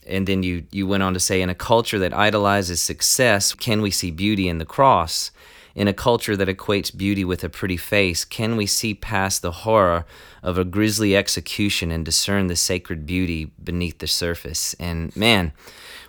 And 0.06 0.26
then 0.26 0.44
you, 0.44 0.66
you 0.72 0.88
went 0.88 1.04
on 1.04 1.14
to 1.14 1.20
say, 1.20 1.42
in 1.42 1.50
a 1.50 1.56
culture 1.56 2.00
that 2.00 2.14
idolizes 2.14 2.82
success, 2.82 3.54
can 3.54 3.82
we 3.82 3.92
see 3.92 4.10
beauty 4.10 4.48
in 4.48 4.58
the 4.58 4.66
cross? 4.66 5.32
In 5.76 5.88
a 5.88 5.94
culture 5.94 6.36
that 6.36 6.48
equates 6.48 6.96
beauty 6.96 7.24
with 7.24 7.44
a 7.44 7.50
pretty 7.50 7.78
face, 7.78 8.26
can 8.26 8.56
we 8.56 8.66
see 8.66 8.96
past 8.96 9.42
the 9.42 9.52
horror 9.52 10.06
of 10.42 10.58
a 10.58 10.64
grisly 10.64 11.16
execution 11.16 11.92
and 11.92 12.04
discern 12.04 12.48
the 12.48 12.56
sacred 12.56 13.06
beauty 13.06 13.52
beneath 13.64 14.00
the 14.00 14.08
surface? 14.08 14.74
And 14.80 15.16
man, 15.16 15.52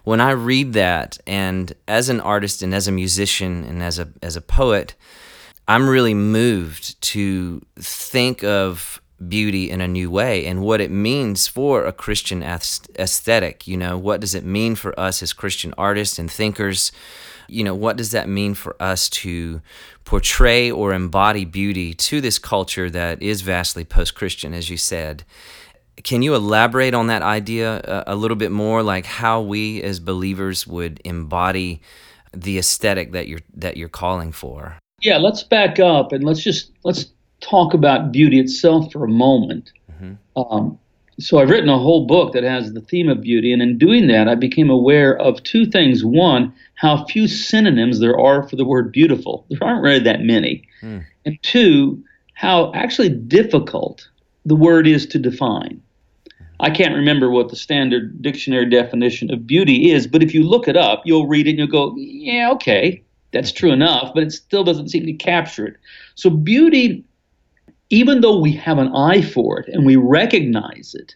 when 0.04 0.22
I 0.22 0.30
read 0.30 0.72
that, 0.72 1.18
and 1.26 1.74
as 1.86 2.08
an 2.08 2.20
artist 2.20 2.62
and 2.62 2.74
as 2.74 2.88
a 2.88 2.92
musician 2.92 3.62
and 3.64 3.82
as 3.82 3.98
a, 3.98 4.08
as 4.22 4.36
a 4.36 4.40
poet, 4.40 4.94
I'm 5.66 5.86
really 5.86 6.14
moved 6.14 6.98
to 7.02 7.60
think 7.76 8.42
of 8.42 9.02
beauty 9.26 9.70
in 9.70 9.80
a 9.80 9.88
new 9.88 10.10
way 10.10 10.46
and 10.46 10.62
what 10.62 10.80
it 10.80 10.90
means 10.90 11.46
for 11.46 11.84
a 11.84 11.92
Christian 11.92 12.42
aesthetic. 12.42 13.66
You 13.66 13.76
know, 13.76 13.98
what 13.98 14.20
does 14.20 14.34
it 14.34 14.44
mean 14.44 14.75
for 14.75 14.98
us 14.98 15.22
as 15.22 15.32
Christian 15.32 15.75
artists 15.76 16.18
and 16.18 16.30
thinkers? 16.30 16.92
You 17.48 17.64
know, 17.64 17.75
what 17.75 17.96
does 17.96 18.12
that 18.12 18.28
mean 18.28 18.54
for 18.54 18.76
us 18.80 19.08
to 19.10 19.60
portray 20.04 20.70
or 20.70 20.92
embody 20.92 21.44
beauty 21.44 21.94
to 21.94 22.20
this 22.20 22.38
culture 22.38 22.90
that 22.90 23.22
is 23.22 23.40
vastly 23.40 23.84
post 23.84 24.14
Christian, 24.14 24.54
as 24.54 24.70
you 24.70 24.76
said? 24.76 25.25
Can 26.04 26.22
you 26.22 26.34
elaborate 26.34 26.94
on 26.94 27.08
that 27.08 27.22
idea 27.22 27.80
a, 27.80 28.14
a 28.14 28.16
little 28.16 28.37
bit 28.37 28.52
more, 28.52 28.82
like 28.82 29.04
how 29.04 29.40
we 29.40 29.82
as 29.82 29.98
believers 29.98 30.66
would 30.66 31.00
embody 31.04 31.80
the 32.32 32.58
aesthetic 32.58 33.12
that 33.12 33.26
you're 33.26 33.40
that 33.54 33.76
you're 33.76 33.88
calling 33.88 34.30
for? 34.30 34.78
Yeah, 35.02 35.16
let's 35.16 35.42
back 35.42 35.80
up 35.80 36.12
and 36.12 36.22
let's 36.22 36.40
just 36.40 36.70
let's 36.84 37.06
talk 37.40 37.75
about 37.75 38.12
beauty 38.12 38.40
itself 38.40 38.92
for 38.92 39.04
a 39.04 39.09
moment. 39.09 39.73
Mm-hmm. 39.92 40.40
Um, 40.40 40.78
so 41.21 41.38
I've 41.38 41.50
written 41.50 41.68
a 41.68 41.78
whole 41.78 42.07
book 42.07 42.33
that 42.33 42.45
has 42.45 42.73
the 42.73 42.80
theme 42.80 43.09
of 43.09 43.21
beauty, 43.21 43.52
and 43.52 43.61
in 43.61 43.76
doing 43.76 44.07
that, 44.07 44.28
I 44.28 44.37
became 44.37 44.71
aware 44.71 45.16
of 45.18 45.42
two 45.42 45.66
things. 45.66 46.04
One, 46.04 46.54
how 46.76 47.04
few 47.07 47.26
synonyms 47.26 47.99
there 47.99 48.18
are 48.18 48.49
for 48.49 48.54
the 48.54 48.64
word 48.64 48.92
beautiful. 48.92 49.45
There 49.50 49.59
aren't 49.62 49.83
really 49.83 49.99
that 50.00 50.23
many. 50.23 50.62
Mm. 50.80 51.04
And 51.25 51.42
two, 51.42 52.02
how 52.35 52.73
actually 52.73 53.09
difficult 53.09 54.09
the 54.47 54.54
word 54.54 54.87
is 54.87 55.07
to 55.07 55.18
define. 55.18 55.83
I 56.61 56.71
can't 56.71 56.95
remember 56.95 57.30
what 57.30 57.50
the 57.50 57.57
standard 57.57 58.21
dictionary 58.23 58.68
definition 58.68 59.33
of 59.33 59.47
beauty 59.47 59.90
is, 59.90 60.07
but 60.07 60.23
if 60.23 60.35
you 60.35 60.42
look 60.42 60.68
it 60.68 60.76
up, 60.76 61.02
you'll 61.04 61.26
read 61.26 61.47
it 61.47 61.50
and 61.50 61.59
you'll 61.59 61.68
go, 61.68 61.95
yeah, 61.97 62.50
okay, 62.52 63.02
that's 63.33 63.52
true 63.52 63.71
enough, 63.71 64.12
but 64.14 64.23
it 64.23 64.33
still 64.33 64.64
doesn't 64.64 64.88
seem 64.88 65.07
to 65.07 65.12
capture 65.12 65.66
it. 65.66 65.76
So 66.14 66.30
beauty 66.30 67.04
even 67.90 68.21
though 68.21 68.38
we 68.38 68.52
have 68.52 68.78
an 68.78 68.95
eye 68.95 69.23
for 69.23 69.61
it 69.61 69.68
and 69.68 69.87
we 69.87 69.97
recognize 69.97 70.95
it, 70.95 71.14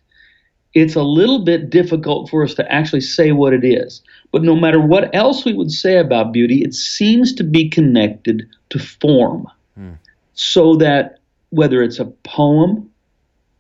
it's 0.75 0.95
a 0.95 1.03
little 1.03 1.45
bit 1.45 1.69
difficult 1.69 2.31
for 2.31 2.43
us 2.43 2.55
to 2.55 2.73
actually 2.73 3.03
say 3.03 3.33
what 3.33 3.53
it 3.53 3.65
is. 3.65 4.03
But 4.31 4.43
no 4.43 4.57
matter 4.57 4.81
what 4.81 5.15
else 5.15 5.45
we 5.45 5.53
would 5.53 5.71
say 5.71 5.99
about 5.99 6.33
beauty, 6.33 6.63
it 6.63 6.75
seems 6.75 7.35
to 7.35 7.45
be 7.45 7.69
connected 7.69 8.47
to 8.71 8.79
form. 8.79 9.47
Hmm. 9.77 9.93
So 10.35 10.77
that 10.77 11.19
whether 11.51 11.83
it's 11.83 11.99
a 11.99 12.07
poem, 12.07 12.91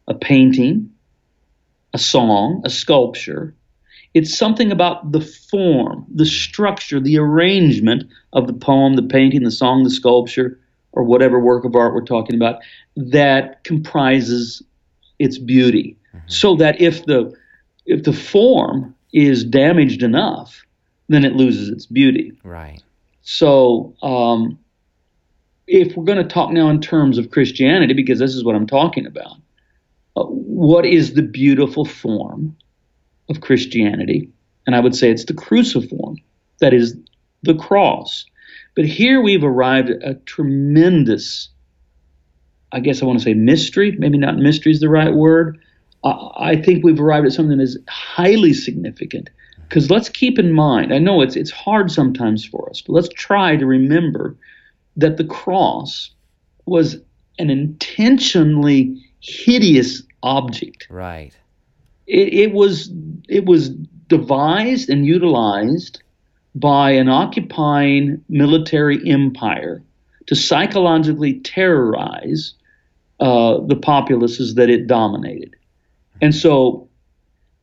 a 0.09 0.15
painting, 0.15 0.91
a 1.93 1.99
song, 1.99 2.63
a 2.65 2.71
sculpture, 2.71 3.55
it's 4.15 4.37
something 4.37 4.73
about 4.73 5.13
the 5.13 5.21
form, 5.21 6.07
the 6.15 6.27
structure, 6.27 7.01
the 7.01 7.19
arrangement 7.19 8.05
of 8.33 8.47
the 8.47 8.53
poem, 8.55 8.97
the 8.97 9.03
painting, 9.03 9.43
the 9.43 9.51
song, 9.51 9.85
the 9.85 9.91
sculpture, 9.91 10.59
or 10.93 11.03
whatever 11.03 11.39
work 11.39 11.65
of 11.65 11.75
art 11.75 11.95
we're 11.95 12.05
talking 12.05 12.37
about 12.37 12.57
that 12.97 13.65
comprises 13.65 14.63
its 15.19 15.39
beauty. 15.39 15.97
Mm-hmm. 16.15 16.29
so 16.29 16.57
that 16.57 16.81
if 16.81 17.07
the 17.07 17.35
if 17.87 18.03
the 18.05 18.13
form 18.13 18.95
is 19.13 19.45
damaged 19.45 20.03
enough 20.03 20.63
then 21.09 21.25
it 21.25 21.35
loses 21.35 21.69
its 21.69 21.85
beauty. 21.85 22.33
Right. 22.45 22.83
So 23.23 23.95
um, 24.03 24.59
if 25.67 25.97
we're 25.97 26.05
going 26.05 26.19
to 26.19 26.25
talk 26.25 26.51
now 26.51 26.69
in 26.69 26.81
terms 26.81 27.19
of 27.19 27.31
christianity 27.31 27.95
because 27.95 28.19
this 28.19 28.35
is 28.35 28.45
what 28.45 28.55
i'm 28.55 28.67
talking 28.67 29.07
about 29.07 29.37
uh, 30.17 30.25
what 30.25 30.85
is 30.85 31.15
the 31.15 31.23
beautiful 31.23 31.85
form 31.85 32.57
of 33.29 33.41
christianity? 33.41 34.29
And 34.67 34.77
i 34.77 34.81
would 34.81 34.95
say 34.95 35.11
it's 35.11 35.25
the 35.25 35.35
cruciform 35.35 36.19
that 36.59 36.75
is 36.75 36.97
the 37.43 37.55
cross 37.55 38.25
but 38.75 38.85
here 38.85 39.21
we've 39.21 39.45
arrived 39.45 39.91
at 39.91 40.03
a 40.03 40.15
tremendous, 40.15 41.49
I 42.73 42.81
guess 42.81 43.03
I 43.03 43.07
want 43.07 43.19
to 43.19 43.25
say 43.25 43.35
mystery, 43.35 43.95
maybe 43.99 44.19
not 44.19 44.37
mystery 44.37 44.73
is 44.73 44.81
the 44.81 44.89
right 44.89 45.13
word. 45.13 45.61
Uh, 46.05 46.29
I 46.37 46.57
think 46.57 46.85
we've 46.85 47.01
arrived 47.01 47.27
at 47.27 47.33
something 47.33 47.59
that 47.59 47.63
is 47.63 47.79
highly 47.89 48.53
significant. 48.53 49.31
Because 49.69 49.91
let's 49.91 50.09
keep 50.09 50.39
in 50.39 50.53
mind, 50.53 50.93
I 50.93 50.99
know 50.99 51.23
it's 51.23 51.35
it's 51.35 51.51
hard 51.51 51.91
sometimes 51.91 52.45
for 52.45 52.69
us, 52.69 52.83
but 52.83 52.93
let's 52.93 53.09
try 53.09 53.57
to 53.57 53.65
remember 53.65 54.37
that 54.97 55.17
the 55.17 55.25
cross 55.25 56.11
was 56.67 56.97
an 57.39 57.49
intentionally 57.49 59.03
hideous 59.21 60.03
object. 60.23 60.89
Right. 60.91 61.33
It, 62.07 62.35
it 62.35 62.53
was 62.53 62.93
it 63.29 63.47
was 63.47 63.71
devised 63.71 64.91
and 64.91 65.07
utilized 65.07 66.02
by 66.55 66.91
an 66.91 67.09
occupying 67.09 68.23
military 68.29 69.01
empire 69.09 69.83
to 70.27 70.35
psychologically 70.35 71.41
terrorize 71.41 72.55
uh, 73.21 73.59
the 73.67 73.77
populaces 73.77 74.55
that 74.57 74.69
it 74.69 74.87
dominated. 74.87 75.55
And 76.21 76.35
so 76.35 76.89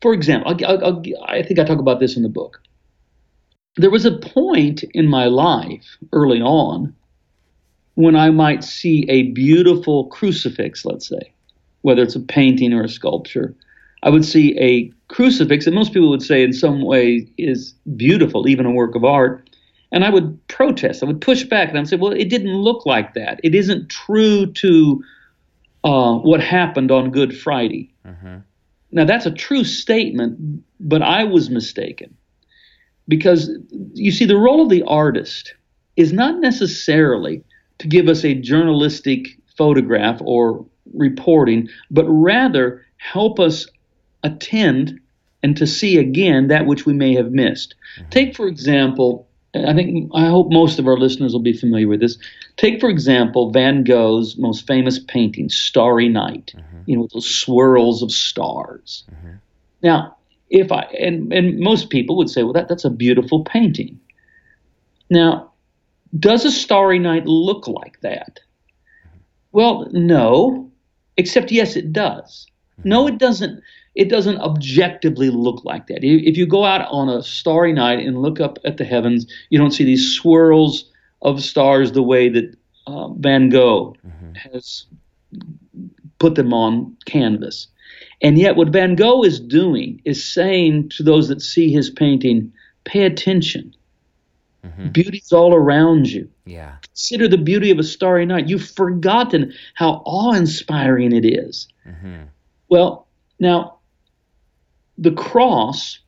for 0.02 0.14
example, 0.14 0.56
I'll, 0.66 0.86
I'll, 0.86 1.04
i 1.28 1.44
think 1.44 1.60
I 1.60 1.64
talk 1.64 1.80
about 1.80 2.00
this 2.00 2.16
in 2.16 2.24
the 2.24 2.30
book. 2.30 2.62
There 3.76 3.92
was 3.92 4.06
a 4.06 4.18
point 4.18 4.84
in 4.94 5.08
my 5.08 5.26
life 5.26 5.98
early 6.12 6.42
on 6.42 6.94
when 7.96 8.16
I 8.16 8.30
might 8.30 8.64
see 8.64 9.06
a 9.10 9.32
beautiful 9.32 10.06
crucifix, 10.08 10.86
let's 10.86 11.08
say, 11.08 11.34
whether 11.82 12.02
it's 12.02 12.16
a 12.16 12.22
painting 12.22 12.74
or 12.74 12.84
a 12.84 12.90
sculpture. 12.90 13.56
I 14.04 14.10
would 14.10 14.26
see 14.26 14.58
a 14.60 14.92
crucifix 15.10 15.66
that 15.66 15.74
most 15.74 15.94
people 15.94 16.10
would 16.10 16.22
say 16.22 16.44
in 16.44 16.54
some 16.54 16.82
way 16.82 17.28
is 17.38 17.74
beautiful, 17.96 18.48
even 18.48 18.66
a 18.66 18.72
work 18.72 18.96
of 18.96 19.04
art. 19.04 19.50
And 19.92 20.06
I 20.06 20.10
would 20.10 20.48
protest. 20.48 21.02
I 21.02 21.08
would 21.08 21.22
push 21.22 21.44
back 21.44 21.70
and 21.70 21.78
I 21.78 21.82
would 21.82 21.90
say, 21.90 21.96
well, 21.96 22.12
it 22.12 22.30
didn't 22.30 22.56
look 22.56 22.86
like 22.86 23.14
that. 23.16 23.40
It 23.44 23.56
isn't 23.56 23.90
true 23.90 24.46
to 24.46 25.04
uh, 25.84 26.16
what 26.16 26.42
happened 26.42 26.92
on 26.92 27.12
Good 27.12 27.38
Friday. 27.38 27.92
Mm-hmm. 28.06 28.38
Now, 28.92 29.06
that's 29.06 29.26
a 29.26 29.32
true 29.32 29.64
statement, 29.64 30.64
but 30.80 31.02
I 31.02 31.24
was 31.24 31.50
mistaken. 31.50 32.16
Because 33.08 33.50
you 33.94 34.12
see, 34.12 34.26
the 34.26 34.38
role 34.38 34.62
of 34.62 34.70
the 34.70 34.84
artist 34.84 35.54
is 35.96 36.14
not 36.14 36.40
necessarily 36.40 37.44
to 37.80 37.88
give 37.88 38.08
us 38.08 38.24
a 38.24 38.36
journalistic 38.36 39.28
photograph 39.58 40.22
or 40.24 40.66
reporting, 40.94 41.68
but 41.90 42.06
rather 42.06 42.86
help 42.98 43.40
us 43.40 43.68
attend 44.24 45.00
and 45.42 45.56
to 45.58 45.68
see 45.68 45.98
again 45.98 46.48
that 46.48 46.66
which 46.66 46.86
we 46.86 46.94
may 46.94 47.16
have 47.16 47.32
missed. 47.32 47.76
Mm-hmm. 47.98 48.10
Take, 48.10 48.36
for 48.36 48.48
example, 48.48 49.28
I 49.56 49.74
think 49.74 50.12
I 50.14 50.28
hope 50.28 50.52
most 50.52 50.80
of 50.80 50.88
our 50.88 50.98
listeners 50.98 51.34
will 51.34 51.42
be 51.42 51.54
familiar 51.54 51.88
with 51.88 52.02
this. 52.02 52.18
Take, 52.58 52.80
for 52.80 52.90
example, 52.90 53.52
Van 53.52 53.84
Gogh's 53.84 54.38
most 54.38 54.68
famous 54.68 55.00
painting, 55.00 55.50
Starry 55.50 56.10
Night, 56.10 56.54
mm-hmm. 56.56 56.82
you 56.86 56.96
know, 56.96 57.04
with 57.04 57.14
those 57.14 57.34
swirls 57.34 58.04
of 58.04 58.12
stars. 58.12 59.06
Mm-hmm. 59.12 59.36
Now, 59.82 60.18
if 60.50 60.72
I 60.72 60.82
and, 61.00 61.32
and 61.34 61.60
most 61.60 61.90
people 61.90 62.18
would 62.18 62.30
say, 62.30 62.44
well, 62.44 62.54
that, 62.54 62.68
that's 62.68 62.86
a 62.86 62.90
beautiful 62.90 63.44
painting. 63.44 64.00
Now, 65.10 65.52
does 66.18 66.46
a 66.46 66.52
starry 66.52 67.00
night 67.00 67.26
look 67.26 67.68
like 67.68 68.00
that? 68.02 68.40
Well, 69.52 69.88
no, 69.92 70.72
except 71.18 71.52
yes, 71.52 71.76
it 71.76 71.92
does. 71.92 72.46
No, 72.84 73.08
it 73.08 73.18
doesn't 73.18 73.62
it 74.00 74.08
doesn't 74.10 74.40
objectively 74.40 75.30
look 75.30 75.66
like 75.66 75.88
that. 75.88 76.06
If 76.06 76.38
you 76.38 76.48
go 76.48 76.64
out 76.64 76.88
on 76.90 77.10
a 77.10 77.22
starry 77.22 77.74
night 77.74 78.00
and 78.00 78.22
look 78.22 78.40
up 78.40 78.58
at 78.64 78.78
the 78.78 78.86
heavens, 78.86 79.28
you 79.50 79.60
don't 79.60 79.72
see 79.72 79.84
these 79.84 80.16
swirls 80.16 80.90
of 81.22 81.44
stars 81.44 81.92
the 81.92 82.02
way 82.02 82.30
that 82.30 82.56
uh, 82.88 83.10
Van 83.10 83.50
Gogh 83.50 83.98
mm-hmm. 84.08 84.36
has 84.36 84.86
put 86.18 86.36
them 86.36 86.54
on 86.54 86.96
canvas. 87.08 87.68
And 88.22 88.40
yet, 88.40 88.56
what 88.56 88.70
Van 88.70 88.96
Gogh 88.96 89.26
is 89.26 89.38
doing 89.38 90.02
is 90.06 90.24
saying 90.24 90.90
to 90.96 91.04
those 91.04 91.28
that 91.28 91.42
see 91.42 91.70
his 91.70 91.90
painting, 91.90 92.54
pay 92.86 93.04
attention. 93.04 93.76
Mm-hmm. 94.64 94.90
Beauty's 94.90 95.34
all 95.34 95.54
around 95.54 96.10
you. 96.10 96.30
Yeah. 96.46 96.76
Consider 96.84 97.28
the 97.28 97.38
beauty 97.38 97.70
of 97.70 97.80
a 97.80 97.84
starry 97.84 98.26
night. 98.26 98.48
You've 98.48 98.70
forgotten 98.70 99.54
how 99.74 100.02
awe 100.06 100.36
inspiring 100.36 101.12
it 101.12 101.26
is. 101.26 101.68
Mm-hmm. 101.86 102.24
Well, 102.70 103.06
now, 103.42 103.79
the 105.00 105.12
cross, 105.12 106.00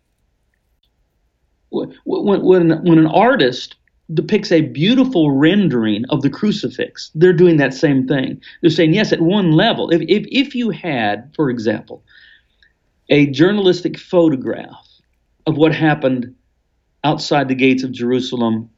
when, 1.69 1.95
when, 2.05 2.69
when 2.83 2.97
an 2.97 3.07
artist 3.07 3.75
depicts 4.13 4.51
a 4.51 4.61
beautiful 4.61 5.31
rendering 5.31 6.03
of 6.09 6.21
the 6.21 6.29
crucifix, 6.29 7.09
they're 7.15 7.31
doing 7.31 7.57
that 7.57 7.73
same 7.73 8.05
thing. 8.07 8.41
They're 8.59 8.69
saying, 8.69 8.93
yes, 8.93 9.13
at 9.13 9.21
one 9.21 9.53
level, 9.53 9.89
if, 9.89 10.01
if, 10.01 10.25
if 10.29 10.53
you 10.53 10.69
had, 10.69 11.31
for 11.35 11.49
example, 11.49 12.03
a 13.09 13.27
journalistic 13.27 13.97
photograph 13.97 14.87
of 15.47 15.55
what 15.55 15.73
happened 15.73 16.35
outside 17.03 17.47
the 17.47 17.55
gates 17.55 17.83
of 17.83 17.93
Jerusalem 17.93 18.69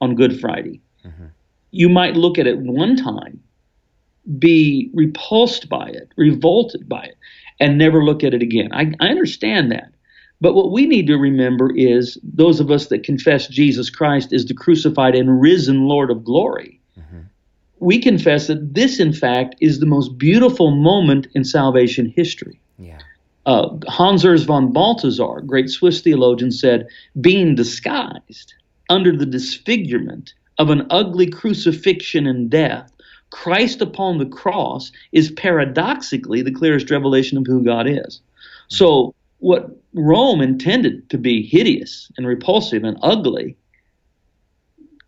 on 0.00 0.14
Good 0.14 0.40
Friday, 0.40 0.80
mm-hmm. 1.04 1.26
you 1.72 1.88
might 1.88 2.14
look 2.14 2.38
at 2.38 2.46
it 2.46 2.58
one 2.58 2.96
time, 2.96 3.42
be 4.38 4.90
repulsed 4.94 5.68
by 5.68 5.88
it, 5.88 6.12
revolted 6.16 6.88
by 6.88 7.02
it, 7.02 7.16
and 7.60 7.78
never 7.78 8.04
look 8.04 8.22
at 8.24 8.34
it 8.34 8.42
again. 8.42 8.68
I, 8.72 8.92
I 9.00 9.08
understand 9.08 9.72
that. 9.72 9.92
But 10.40 10.54
what 10.54 10.70
we 10.70 10.86
need 10.86 11.06
to 11.06 11.16
remember 11.16 11.74
is 11.74 12.18
those 12.22 12.60
of 12.60 12.70
us 12.70 12.88
that 12.88 13.04
confess 13.04 13.48
Jesus 13.48 13.88
Christ 13.88 14.32
is 14.32 14.44
the 14.44 14.54
crucified 14.54 15.14
and 15.14 15.40
risen 15.40 15.84
Lord 15.84 16.10
of 16.10 16.24
glory. 16.24 16.78
Mm-hmm. 16.98 17.20
We 17.80 17.98
confess 17.98 18.46
that 18.48 18.74
this, 18.74 19.00
in 19.00 19.12
fact, 19.12 19.54
is 19.60 19.80
the 19.80 19.86
most 19.86 20.18
beautiful 20.18 20.70
moment 20.70 21.28
in 21.34 21.44
salvation 21.44 22.12
history. 22.14 22.60
Yeah. 22.78 22.98
Uh, 23.46 23.68
Hans 23.88 24.24
Urs 24.24 24.44
von 24.44 24.72
Balthasar, 24.72 25.40
great 25.40 25.70
Swiss 25.70 26.02
theologian, 26.02 26.50
said, 26.50 26.88
being 27.20 27.54
disguised 27.54 28.52
under 28.90 29.16
the 29.16 29.26
disfigurement 29.26 30.34
of 30.58 30.68
an 30.68 30.86
ugly 30.90 31.26
crucifixion 31.30 32.26
and 32.26 32.50
death, 32.50 32.92
Christ 33.30 33.82
upon 33.82 34.18
the 34.18 34.26
cross 34.26 34.92
is 35.12 35.30
paradoxically 35.30 36.42
the 36.42 36.52
clearest 36.52 36.90
revelation 36.90 37.38
of 37.38 37.46
who 37.46 37.64
God 37.64 37.86
is. 37.88 38.20
So, 38.68 39.14
what 39.38 39.70
Rome 39.92 40.40
intended 40.40 41.10
to 41.10 41.18
be 41.18 41.42
hideous 41.42 42.10
and 42.16 42.26
repulsive 42.26 42.84
and 42.84 42.98
ugly, 43.02 43.56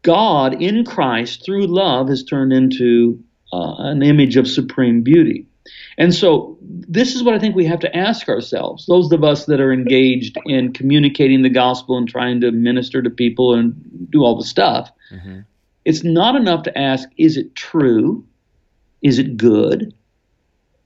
God 0.02 0.60
in 0.60 0.84
Christ 0.84 1.44
through 1.44 1.66
love 1.66 2.08
has 2.08 2.22
turned 2.22 2.52
into 2.52 3.22
uh, 3.52 3.74
an 3.78 4.02
image 4.02 4.36
of 4.36 4.46
supreme 4.46 5.02
beauty. 5.02 5.46
And 5.96 6.14
so, 6.14 6.58
this 6.60 7.14
is 7.14 7.22
what 7.22 7.34
I 7.34 7.38
think 7.38 7.54
we 7.54 7.66
have 7.66 7.80
to 7.80 7.96
ask 7.96 8.28
ourselves. 8.28 8.86
Those 8.86 9.10
of 9.12 9.24
us 9.24 9.46
that 9.46 9.60
are 9.60 9.72
engaged 9.72 10.36
in 10.46 10.72
communicating 10.72 11.42
the 11.42 11.50
gospel 11.50 11.96
and 11.96 12.08
trying 12.08 12.40
to 12.40 12.50
minister 12.52 13.02
to 13.02 13.10
people 13.10 13.54
and 13.54 13.74
do 14.10 14.22
all 14.24 14.36
the 14.36 14.44
stuff. 14.44 14.90
Mm-hmm. 15.12 15.40
It's 15.84 16.04
not 16.04 16.36
enough 16.36 16.62
to 16.64 16.78
ask, 16.78 17.08
is 17.16 17.36
it 17.36 17.54
true? 17.54 18.24
Is 19.02 19.18
it 19.18 19.36
good? 19.36 19.94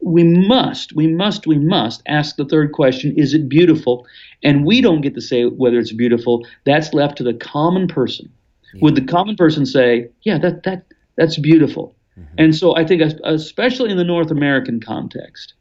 We 0.01 0.25
must, 0.25 0.95
we 0.95 1.07
must, 1.07 1.47
we 1.47 1.59
must 1.59 2.03
ask 2.07 2.37
the 2.37 2.45
third 2.45 2.73
question, 2.73 3.17
is 3.17 3.35
it 3.35 3.49
beautiful? 3.49 4.07
And 4.43 4.67
we 4.67 4.81
don't 4.81 5.01
get 5.01 5.15
to 5.15 5.21
say 5.21 5.45
whether 5.45 5.79
it's 5.79 5.93
beautiful. 5.93 6.47
That's 6.65 6.93
left 6.93 7.19
to 7.19 7.25
the 7.25 7.35
common 7.35 7.87
person. 7.87 8.33
Yeah. 8.75 8.81
Would 8.83 8.97
the 8.97 9.05
common 9.05 9.37
person 9.37 9.65
say, 9.65 10.09
yeah, 10.23 10.39
that, 10.39 10.65
that, 10.65 10.87
that's 11.17 11.39
beautiful? 11.39 11.95
Mm-hmm. 12.19 12.35
And 12.39 12.57
so 12.57 12.77
I 12.77 12.85
think, 12.85 13.03
especially 13.25 13.91
in 13.91 13.97
the 13.97 14.05
North 14.05 14.31
American 14.31 14.81
context, 14.81 15.55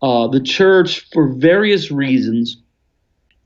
uh, 0.00 0.28
the 0.28 0.40
church, 0.40 1.08
for 1.12 1.28
various 1.28 1.90
reasons, 1.90 2.56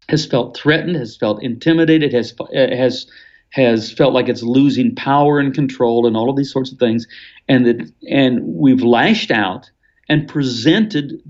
has 0.09 0.27
felt 0.27 0.57
threatened, 0.57 0.97
has 0.97 1.17
felt 1.17 1.43
intimidated, 1.43 2.13
has 2.13 2.35
has 2.53 3.07
has 3.53 3.93
felt 3.93 4.15
like 4.15 4.29
it's 4.29 4.43
losing 4.43 4.95
power 4.95 5.39
and 5.39 5.55
control 5.55 6.07
and 6.07 6.17
all 6.17 6.31
of 6.31 6.37
these 6.37 6.51
sorts 6.51 6.73
of 6.73 6.79
things 6.79 7.07
and 7.49 7.67
that 7.67 7.93
and 8.09 8.43
we've 8.43 8.83
lashed 8.83 9.31
out 9.31 9.71
and 10.09 10.27
presented 10.27 11.23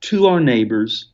to 0.00 0.26
our 0.26 0.40
neighbors 0.40 1.08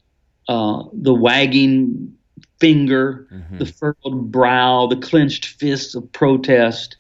uh, 0.48 0.82
the 0.92 1.12
wagging 1.12 2.14
finger 2.60 3.28
mm-hmm. 3.32 3.58
the 3.58 3.66
furrowed 3.66 4.32
brow 4.32 4.86
the 4.86 4.96
clenched 4.96 5.46
fists 5.46 5.94
of 5.94 6.10
protest 6.12 6.96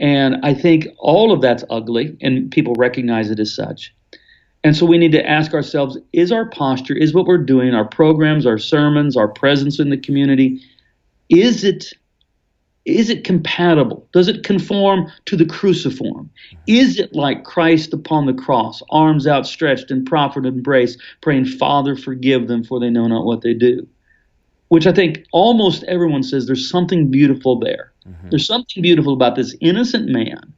and 0.00 0.36
i 0.42 0.52
think 0.52 0.86
all 0.98 1.32
of 1.32 1.40
that's 1.40 1.64
ugly 1.70 2.16
and 2.20 2.50
people 2.50 2.74
recognize 2.74 3.30
it 3.30 3.40
as 3.40 3.54
such 3.54 3.94
and 4.64 4.76
so 4.76 4.84
we 4.84 4.98
need 4.98 5.12
to 5.12 5.28
ask 5.28 5.54
ourselves 5.54 5.96
is 6.12 6.32
our 6.32 6.48
posture 6.50 6.96
is 6.96 7.14
what 7.14 7.26
we're 7.26 7.38
doing 7.38 7.74
our 7.74 7.84
programs 7.84 8.44
our 8.44 8.58
sermons 8.58 9.16
our 9.16 9.28
presence 9.28 9.78
in 9.78 9.90
the 9.90 9.98
community 9.98 10.60
is 11.28 11.64
it 11.64 11.92
is 12.86 13.10
it 13.10 13.24
compatible? 13.24 14.08
Does 14.12 14.28
it 14.28 14.44
conform 14.44 15.12
to 15.26 15.36
the 15.36 15.44
cruciform? 15.44 16.30
Is 16.68 17.00
it 17.00 17.14
like 17.14 17.44
Christ 17.44 17.92
upon 17.92 18.26
the 18.26 18.32
cross, 18.32 18.80
arms 18.90 19.26
outstretched 19.26 19.90
in 19.90 20.04
proffered 20.04 20.46
embrace, 20.46 20.96
praying, 21.20 21.46
Father, 21.46 21.96
forgive 21.96 22.46
them, 22.46 22.62
for 22.62 22.78
they 22.78 22.88
know 22.88 23.08
not 23.08 23.26
what 23.26 23.42
they 23.42 23.54
do? 23.54 23.86
Which 24.68 24.86
I 24.86 24.92
think 24.92 25.24
almost 25.32 25.82
everyone 25.84 26.22
says 26.22 26.46
there's 26.46 26.70
something 26.70 27.10
beautiful 27.10 27.58
there. 27.58 27.92
Mm-hmm. 28.08 28.30
There's 28.30 28.46
something 28.46 28.82
beautiful 28.82 29.12
about 29.12 29.34
this 29.34 29.56
innocent 29.60 30.08
man 30.08 30.54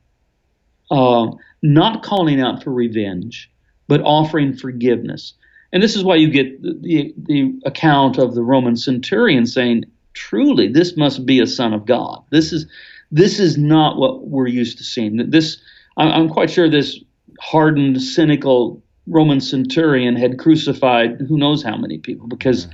uh, 0.91 1.29
not 1.63 2.03
calling 2.03 2.41
out 2.41 2.63
for 2.63 2.73
revenge, 2.73 3.51
but 3.89 4.03
offering 4.03 4.55
forgiveness. 4.55 5.33
And 5.73 5.83
this 5.83 5.97
is 5.97 6.05
why 6.05 6.17
you 6.17 6.29
get 6.31 6.63
the, 6.63 6.79
the, 6.81 7.15
the 7.17 7.61
account 7.65 8.19
of 8.19 8.35
the 8.35 8.43
Roman 8.43 8.77
centurion 8.77 9.47
saying, 9.47 9.85
truly 10.15 10.69
this 10.69 10.97
must 10.97 11.27
be 11.27 11.41
a 11.41 11.47
son 11.47 11.73
of 11.73 11.87
God. 11.87 12.23
This 12.31 12.53
is 12.53 12.67
this 13.11 13.41
is 13.41 13.57
not 13.57 13.97
what 13.97 14.27
we're 14.27 14.49
used 14.49 14.79
to 14.79 14.85
seeing. 14.85 15.31
This 15.31 15.59
I'm 15.97 16.29
quite 16.29 16.51
sure 16.51 16.69
this 16.69 16.99
hardened, 17.41 18.01
cynical 18.03 18.83
Roman 19.07 19.41
centurion 19.41 20.17
had 20.17 20.39
crucified 20.39 21.21
who 21.29 21.39
knows 21.39 21.63
how 21.63 21.77
many 21.77 21.99
people 21.99 22.27
because. 22.27 22.69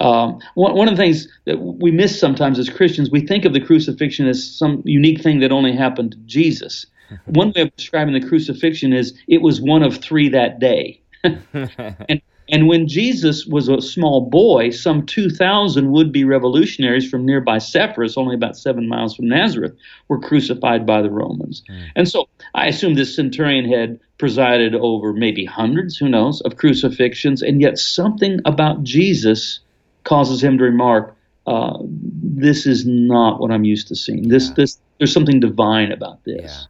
Um, 0.00 0.40
one, 0.54 0.74
one 0.74 0.88
of 0.88 0.96
the 0.96 1.02
things 1.02 1.28
that 1.46 1.60
we 1.60 1.92
miss 1.92 2.18
sometimes 2.18 2.58
as 2.58 2.68
Christians, 2.68 3.12
we 3.12 3.24
think 3.24 3.44
of 3.44 3.52
the 3.52 3.60
crucifixion 3.60 4.26
as 4.26 4.44
some 4.44 4.82
unique 4.84 5.22
thing 5.22 5.38
that 5.38 5.52
only 5.52 5.74
happened 5.74 6.12
to 6.12 6.18
Jesus. 6.26 6.84
one 7.26 7.52
way 7.54 7.62
of 7.62 7.76
describing 7.76 8.12
the 8.12 8.26
crucifixion 8.26 8.92
is 8.92 9.14
it 9.28 9.40
was 9.40 9.60
one 9.60 9.84
of 9.84 9.98
three 9.98 10.28
that 10.30 10.58
day. 10.58 11.00
and 11.22 12.20
And 12.50 12.68
when 12.68 12.86
Jesus 12.88 13.46
was 13.46 13.68
a 13.68 13.80
small 13.80 14.28
boy, 14.28 14.70
some 14.70 15.06
2,000 15.06 15.90
would 15.90 16.12
be 16.12 16.24
revolutionaries 16.24 17.08
from 17.08 17.24
nearby 17.24 17.58
Sepphoris, 17.58 18.18
only 18.18 18.34
about 18.34 18.56
seven 18.56 18.88
miles 18.88 19.16
from 19.16 19.28
Nazareth, 19.28 19.74
were 20.08 20.18
crucified 20.18 20.84
by 20.86 21.00
the 21.00 21.10
Romans. 21.10 21.62
Mm. 21.70 21.84
And 21.96 22.08
so 22.08 22.28
I 22.54 22.66
assume 22.66 22.94
this 22.94 23.16
centurion 23.16 23.64
had 23.64 23.98
presided 24.18 24.74
over 24.74 25.12
maybe 25.12 25.44
hundreds, 25.44 25.96
who 25.96 26.08
knows, 26.08 26.40
of 26.42 26.56
crucifixions, 26.56 27.42
and 27.42 27.60
yet 27.60 27.78
something 27.78 28.40
about 28.44 28.82
Jesus 28.82 29.60
causes 30.04 30.44
him 30.44 30.58
to 30.58 30.64
remark, 30.64 31.16
uh, 31.46 31.78
"This 31.82 32.66
is 32.66 32.86
not 32.86 33.40
what 33.40 33.50
I'm 33.50 33.64
used 33.64 33.88
to 33.88 33.96
seeing. 33.96 34.28
This, 34.28 34.48
yeah. 34.48 34.54
this, 34.56 34.78
there's 34.98 35.12
something 35.12 35.40
divine 35.40 35.92
about 35.92 36.22
this." 36.24 36.42
Yeah. 36.44 36.66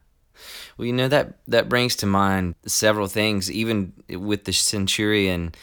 Well, 0.77 0.85
you 0.85 0.93
know 0.93 1.07
that 1.07 1.35
that 1.47 1.69
brings 1.69 1.95
to 1.97 2.05
mind 2.05 2.55
several 2.65 3.07
things. 3.07 3.49
Even 3.49 3.93
with 4.09 4.43
the 4.43 4.51
centurion, 4.51 5.53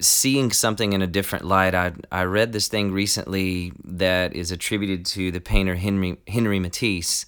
seeing 0.00 0.52
something 0.52 0.92
in 0.92 1.00
a 1.00 1.06
different 1.06 1.44
light. 1.44 1.74
I 1.74 1.92
I 2.12 2.24
read 2.24 2.52
this 2.52 2.68
thing 2.68 2.92
recently 2.92 3.72
that 3.84 4.34
is 4.34 4.50
attributed 4.50 5.06
to 5.06 5.30
the 5.30 5.40
painter 5.40 5.76
Henry 5.76 6.18
Henry 6.28 6.58
Matisse, 6.58 7.24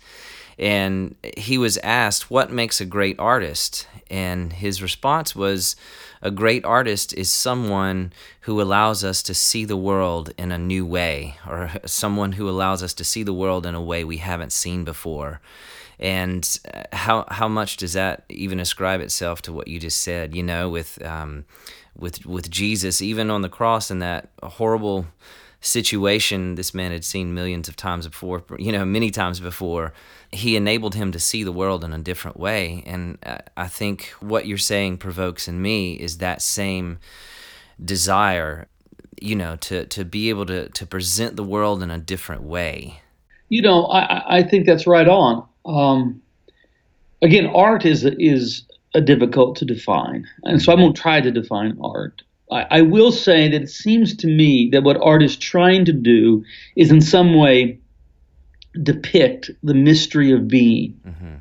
and 0.59 1.15
he 1.37 1.57
was 1.57 1.79
asked 1.79 2.31
what 2.31 2.53
makes 2.53 2.81
a 2.81 2.85
great 2.85 3.19
artist, 3.19 3.87
and 4.11 4.53
his 4.53 4.83
response 4.83 5.35
was, 5.35 5.77
"A 6.21 6.31
great 6.31 6.65
artist 6.65 7.15
is 7.15 7.31
someone 7.31 8.13
who 8.43 8.61
allows 8.61 9.03
us 9.03 9.23
to 9.23 9.35
see 9.35 9.65
the 9.65 9.77
world 9.77 10.35
in 10.37 10.53
a 10.53 10.59
new 10.59 10.85
way, 10.85 11.39
or 11.47 11.71
someone 11.87 12.33
who 12.33 12.49
allows 12.51 12.83
us 12.83 12.93
to 12.95 13.05
see 13.05 13.23
the 13.23 13.33
world 13.33 13.65
in 13.65 13.75
a 13.75 13.83
way 13.83 14.05
we 14.05 14.19
haven't 14.19 14.53
seen 14.53 14.85
before." 14.85 15.41
And 16.01 16.59
uh, 16.73 16.85
how 16.93 17.25
how 17.29 17.49
much 17.49 17.77
does 17.77 17.95
that 17.95 18.25
even 18.29 18.61
ascribe 18.61 19.01
itself 19.01 19.43
to 19.43 19.53
what 19.53 19.69
you 19.69 19.79
just 19.79 20.03
said? 20.03 20.35
You 20.35 20.43
know, 20.43 20.69
with 20.69 21.05
um, 21.05 21.45
with 21.97 22.25
with 22.25 22.51
Jesus, 22.51 23.03
even 23.03 23.31
on 23.31 23.43
the 23.43 23.49
cross 23.49 23.91
in 23.91 23.99
that 23.99 24.31
horrible 24.43 25.07
situation 25.61 26.55
this 26.55 26.73
man 26.73 26.93
had 26.93 27.05
seen 27.05 27.35
millions 27.35 27.69
of 27.69 27.75
times 27.75 28.07
before, 28.07 28.45
you 28.59 28.73
know, 28.73 28.85
many 28.85 29.11
times 29.11 29.41
before. 29.41 29.93
He 30.31 30.57
enabled 30.57 30.95
him 30.95 31.11
to 31.13 31.19
see 31.19 31.43
the 31.43 31.53
world 31.53 31.83
in 31.83 31.93
a 31.93 31.99
different 31.99 32.39
way, 32.39 32.83
and 32.87 33.19
uh, 33.25 33.39
I 33.57 33.67
think 33.67 34.13
what 34.21 34.47
you're 34.47 34.59
saying 34.59 34.99
provokes 34.99 35.49
in 35.49 35.63
me 35.63 35.95
is 35.95 36.19
that 36.19 36.43
same 36.43 36.99
desire, 37.83 38.69
you 39.23 39.35
know, 39.35 39.57
to 39.57 39.87
to 39.87 40.05
be 40.05 40.29
able 40.29 40.45
to 40.47 40.69
to 40.69 40.87
present 40.87 41.37
the 41.37 41.43
world 41.43 41.83
in 41.83 41.91
a 41.91 41.99
different 41.99 42.43
way. 42.43 43.01
You 43.49 43.63
know, 43.63 43.87
I, 43.87 44.39
I 44.39 44.43
think 44.43 44.67
that's 44.67 44.87
right 44.87 45.09
on. 45.09 45.49
Um, 45.69 46.23
again, 47.23 47.47
art 47.47 47.85
is 47.85 48.05
is 48.05 48.65
a 48.95 49.01
difficult 49.01 49.57
to 49.57 49.65
define, 49.65 50.27
and 50.45 50.61
so 50.61 50.73
I 50.73 50.77
won't 50.77 50.97
try 50.97 51.21
to 51.21 51.31
define 51.31 51.79
art. 51.83 52.23
I, 52.51 52.67
I, 52.71 52.81
will 52.81 53.13
say 53.13 53.51
that 53.51 53.63
it 53.63 53.69
seems 53.69 54.17
to 54.17 54.27
me 54.27 54.71
that 54.73 54.83
what 54.83 54.97
art 55.03 55.23
is 55.23 55.37
trying 55.37 55.85
to 55.85 55.93
do 55.93 56.43
is, 56.77 56.91
in 56.91 57.03
some 57.03 57.35
way, 57.35 57.79
depict 58.83 59.51
the 59.63 59.75
mystery 59.75 60.33
of 60.33 60.49
being. 60.49 60.99
Mm-hmm. 61.07 61.35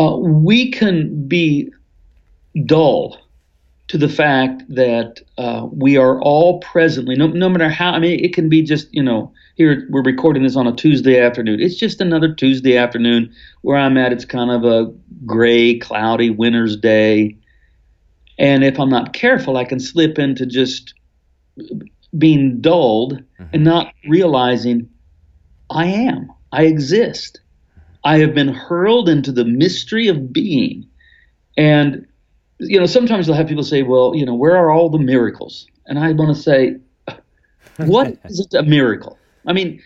Uh, 0.00 0.16
we 0.16 0.72
can 0.72 1.28
be 1.28 1.70
dull 2.66 3.18
to 3.92 3.98
the 3.98 4.08
fact 4.08 4.62
that 4.70 5.20
uh, 5.36 5.68
we 5.70 5.98
are 5.98 6.18
all 6.22 6.60
presently, 6.60 7.14
no, 7.14 7.26
no 7.26 7.50
matter 7.50 7.68
how, 7.68 7.90
I 7.90 7.98
mean, 7.98 8.24
it 8.24 8.32
can 8.32 8.48
be 8.48 8.62
just, 8.62 8.88
you 8.90 9.02
know, 9.02 9.30
here 9.54 9.86
we're 9.90 10.02
recording 10.02 10.44
this 10.44 10.56
on 10.56 10.66
a 10.66 10.74
Tuesday 10.74 11.20
afternoon. 11.20 11.60
It's 11.60 11.76
just 11.76 12.00
another 12.00 12.32
Tuesday 12.32 12.78
afternoon 12.78 13.30
where 13.60 13.76
I'm 13.76 13.98
at. 13.98 14.10
It's 14.10 14.24
kind 14.24 14.50
of 14.50 14.64
a 14.64 14.90
gray, 15.26 15.78
cloudy 15.78 16.30
winter's 16.30 16.74
day. 16.74 17.36
And 18.38 18.64
if 18.64 18.80
I'm 18.80 18.88
not 18.88 19.12
careful, 19.12 19.58
I 19.58 19.66
can 19.66 19.78
slip 19.78 20.18
into 20.18 20.46
just 20.46 20.94
being 22.16 22.62
dulled 22.62 23.18
mm-hmm. 23.18 23.44
and 23.52 23.62
not 23.62 23.92
realizing 24.08 24.88
I 25.68 25.84
am, 25.84 26.32
I 26.50 26.62
exist. 26.64 27.40
I 28.04 28.20
have 28.20 28.34
been 28.34 28.54
hurled 28.54 29.10
into 29.10 29.32
the 29.32 29.44
mystery 29.44 30.08
of 30.08 30.32
being. 30.32 30.88
And, 31.58 32.06
you 32.62 32.78
know, 32.78 32.86
sometimes 32.86 33.26
you'll 33.26 33.36
have 33.36 33.48
people 33.48 33.64
say, 33.64 33.82
well, 33.82 34.14
you 34.14 34.24
know, 34.24 34.34
where 34.34 34.56
are 34.56 34.70
all 34.70 34.88
the 34.88 34.98
miracles? 34.98 35.66
And 35.86 35.98
I 35.98 36.12
want 36.12 36.34
to 36.34 36.42
say, 36.42 36.76
what 37.76 38.18
is 38.24 38.46
a 38.54 38.62
miracle? 38.62 39.18
I 39.46 39.52
mean, 39.52 39.82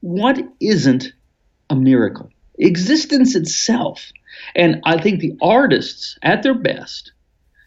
what 0.00 0.38
isn't 0.60 1.12
a 1.68 1.76
miracle? 1.76 2.30
Existence 2.58 3.34
itself. 3.34 4.12
And 4.54 4.80
I 4.84 5.00
think 5.00 5.20
the 5.20 5.36
artists, 5.42 6.18
at 6.22 6.42
their 6.42 6.54
best, 6.54 7.12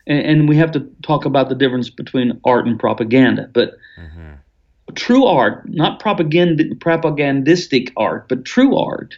and, 0.07 0.19
and 0.19 0.49
we 0.49 0.57
have 0.57 0.71
to 0.73 0.87
talk 1.01 1.25
about 1.25 1.49
the 1.49 1.55
difference 1.55 1.89
between 1.89 2.39
art 2.43 2.67
and 2.67 2.79
propaganda, 2.79 3.49
but 3.53 3.75
mm-hmm. 3.99 4.33
true 4.95 5.25
art, 5.25 5.67
not 5.69 5.99
propagandistic 5.99 7.93
art, 7.95 8.27
but 8.27 8.45
true 8.45 8.75
art, 8.75 9.17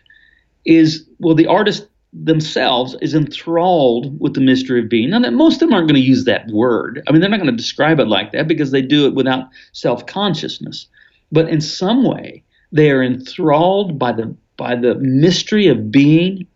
is 0.65 1.07
well, 1.19 1.35
the 1.35 1.47
artist 1.47 1.87
themselves 2.23 2.95
is 3.01 3.13
enthralled 3.13 4.19
with 4.19 4.33
the 4.33 4.41
mystery 4.41 4.79
of 4.79 4.89
being. 4.89 5.09
Now, 5.09 5.19
that 5.19 5.33
most 5.33 5.55
of 5.55 5.67
them 5.67 5.73
aren't 5.73 5.87
going 5.87 6.01
to 6.01 6.07
use 6.07 6.25
that 6.25 6.47
word. 6.47 7.03
I 7.07 7.11
mean, 7.11 7.21
they're 7.21 7.29
not 7.29 7.39
going 7.39 7.51
to 7.51 7.57
describe 7.57 7.99
it 7.99 8.07
like 8.07 8.31
that 8.31 8.47
because 8.47 8.71
they 8.71 8.81
do 8.81 9.05
it 9.05 9.15
without 9.15 9.49
self 9.73 10.05
consciousness 10.05 10.87
but 11.31 11.49
in 11.49 11.61
some 11.61 12.03
way 12.03 12.43
they 12.71 12.91
are 12.91 13.03
enthralled 13.03 13.99
by 13.99 14.11
the 14.11 14.35
by 14.57 14.75
the 14.75 14.95
mystery 14.95 15.67
of 15.67 15.91
being 15.91 16.47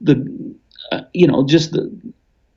the 0.00 0.54
uh, 0.92 1.00
you 1.12 1.26
know 1.26 1.44
just 1.46 1.72
the, 1.72 1.90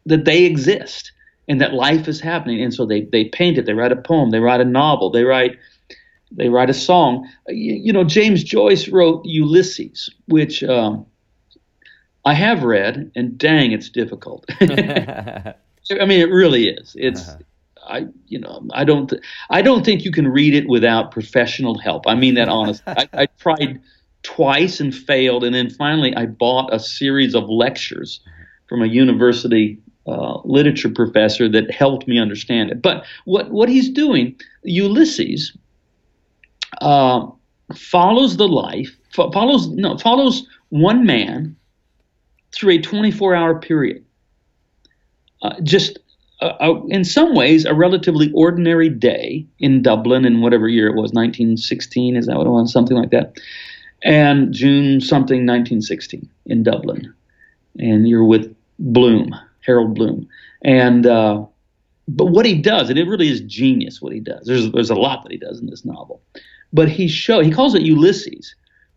that 0.06 0.26
they 0.26 0.44
exist 0.44 1.12
and 1.48 1.62
that 1.62 1.74
life 1.74 2.08
is 2.08 2.20
happening 2.20 2.62
and 2.62 2.74
so 2.74 2.86
they 2.86 3.02
they 3.12 3.26
paint 3.26 3.58
it 3.58 3.66
they 3.66 3.74
write 3.74 3.92
a 3.92 3.96
poem 3.96 4.30
they 4.30 4.40
write 4.40 4.62
a 4.62 4.66
novel 4.66 5.10
they 5.10 5.24
write 5.24 5.58
they 6.32 6.50
write 6.50 6.70
a 6.70 6.74
song 6.74 7.28
you, 7.48 7.94
know 7.94 8.04
james 8.04 8.44
joyce 8.44 8.88
wrote 8.88 9.22
ulysses 9.26 10.10
which 10.28 10.64
um, 10.64 11.06
i 12.26 12.34
have 12.34 12.64
read 12.64 13.12
and 13.16 13.38
dang 13.38 13.72
it's 13.72 13.90
difficult 13.90 14.46
i 14.62 15.56
mean 16.06 16.20
it 16.20 16.30
really 16.30 16.68
is 16.70 16.96
it's 16.98 17.30
uh-huh. 17.30 17.38
I, 17.86 18.08
you 18.28 18.40
know, 18.40 18.66
I 18.74 18.86
don't, 18.86 19.10
th- 19.10 19.22
I 19.50 19.62
don't 19.62 19.84
think 19.84 20.06
you 20.06 20.12
can 20.12 20.28
read 20.28 20.54
it 20.54 20.70
without 20.70 21.12
professional 21.12 21.78
help. 21.78 22.08
I 22.08 22.16
mean 22.16 22.36
that 22.36 22.48
honestly. 22.48 22.86
I, 22.88 23.10
I 23.14 23.26
tried 23.38 23.82
twice 24.24 24.80
and 24.80 24.96
failed, 24.96 25.44
and 25.44 25.54
then 25.54 25.70
finally 25.70 26.16
I 26.16 26.26
bought 26.26 26.74
a 26.74 26.80
series 26.80 27.36
of 27.36 27.50
lectures 27.50 28.22
from 28.68 28.82
a 28.82 28.88
university 28.88 29.78
uh, 30.08 30.40
literature 30.44 30.90
professor 30.90 31.48
that 31.50 31.72
helped 31.72 32.08
me 32.08 32.20
understand 32.20 32.72
it. 32.72 32.82
But 32.82 33.06
what 33.26 33.52
what 33.52 33.70
he's 33.70 33.90
doing, 33.90 34.36
Ulysses, 34.64 35.56
uh, 36.82 37.28
follows 37.76 38.38
the 38.38 38.48
life, 38.48 38.96
follows 39.12 39.68
no 39.70 39.98
follows 39.98 40.48
one 40.70 41.06
man 41.06 41.56
through 42.54 42.74
a 42.74 42.82
24 42.82 43.36
hour 43.36 43.60
period. 43.60 44.06
Uh, 45.42 45.60
just 45.62 46.00
a, 46.44 46.82
in 46.88 47.04
some 47.04 47.36
ways, 47.36 47.66
a 47.66 47.74
relatively 47.74 48.32
ordinary 48.34 48.89
day 48.89 49.46
in 49.60 49.82
Dublin 49.82 50.26
in 50.26 50.42
whatever 50.42 50.68
year 50.68 50.88
it 50.88 50.96
was, 50.96 51.12
1916, 51.13 52.16
is 52.16 52.28
that 52.28 52.38
what 52.38 52.48
it 52.48 52.50
was? 52.50 52.72
Something 52.72 52.98
like 52.98 53.12
that. 53.12 53.38
And 54.04 54.54
June 54.54 55.00
something, 55.00 55.46
1916 55.46 56.30
in 56.46 56.63
Dublin. 56.63 57.13
And 57.80 58.08
you're 58.08 58.26
with 58.26 58.54
Bloom, 58.80 59.34
Harold 59.62 59.96
Bloom. 59.96 60.28
And, 60.63 61.06
uh, 61.06 61.46
but 62.08 62.26
what 62.26 62.46
he 62.46 62.62
does, 62.62 62.89
and 62.89 63.00
it 63.00 63.08
really 63.08 63.30
is 63.30 63.42
genius 63.42 64.02
what 64.02 64.13
he 64.13 64.20
does. 64.20 64.46
There's, 64.46 64.70
there's 64.72 64.89
a 64.89 64.96
lot 64.96 65.24
that 65.24 65.32
he 65.32 65.38
does 65.38 65.60
in 65.60 65.68
this 65.68 65.86
novel. 65.86 66.22
But 66.74 66.89
he 66.89 67.08
show, 67.08 67.39
he 67.39 67.52
calls 67.52 67.76
it 67.76 67.84
Ulysses 67.84 68.56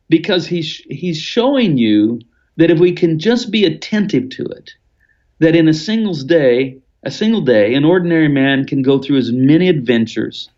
because 0.09 0.47
he's, 0.47 0.83
he's 0.89 1.21
showing 1.21 1.79
you 1.79 2.21
that 2.57 2.71
if 2.71 2.79
we 2.79 2.93
can 2.93 3.19
just 3.19 3.51
be 3.51 3.65
attentive 3.65 4.31
to 4.31 4.45
it, 4.45 4.73
that 5.39 5.55
in 5.55 5.69
a 5.69 5.75
singles 5.75 6.25
day, 6.25 6.79
a 7.03 7.11
single 7.11 7.41
day, 7.41 7.75
an 7.75 7.85
ordinary 7.85 8.29
man 8.29 8.65
can 8.65 8.83
go 8.83 8.99
through 8.99 9.19
as 9.19 9.31
many 9.33 9.69
adventures 9.69 10.49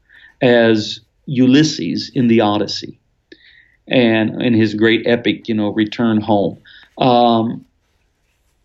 as 0.41 1.01
Ulysses 1.27 2.11
in 2.15 2.29
the 2.29 2.41
Odyssey 2.41 2.99
and 3.87 4.41
in 4.41 4.55
his 4.55 4.75
great 4.75 5.07
epic, 5.07 5.49
you 5.49 5.55
know, 5.55 5.71
Return 5.71 6.21
Home. 6.21 6.59
Um, 6.99 7.65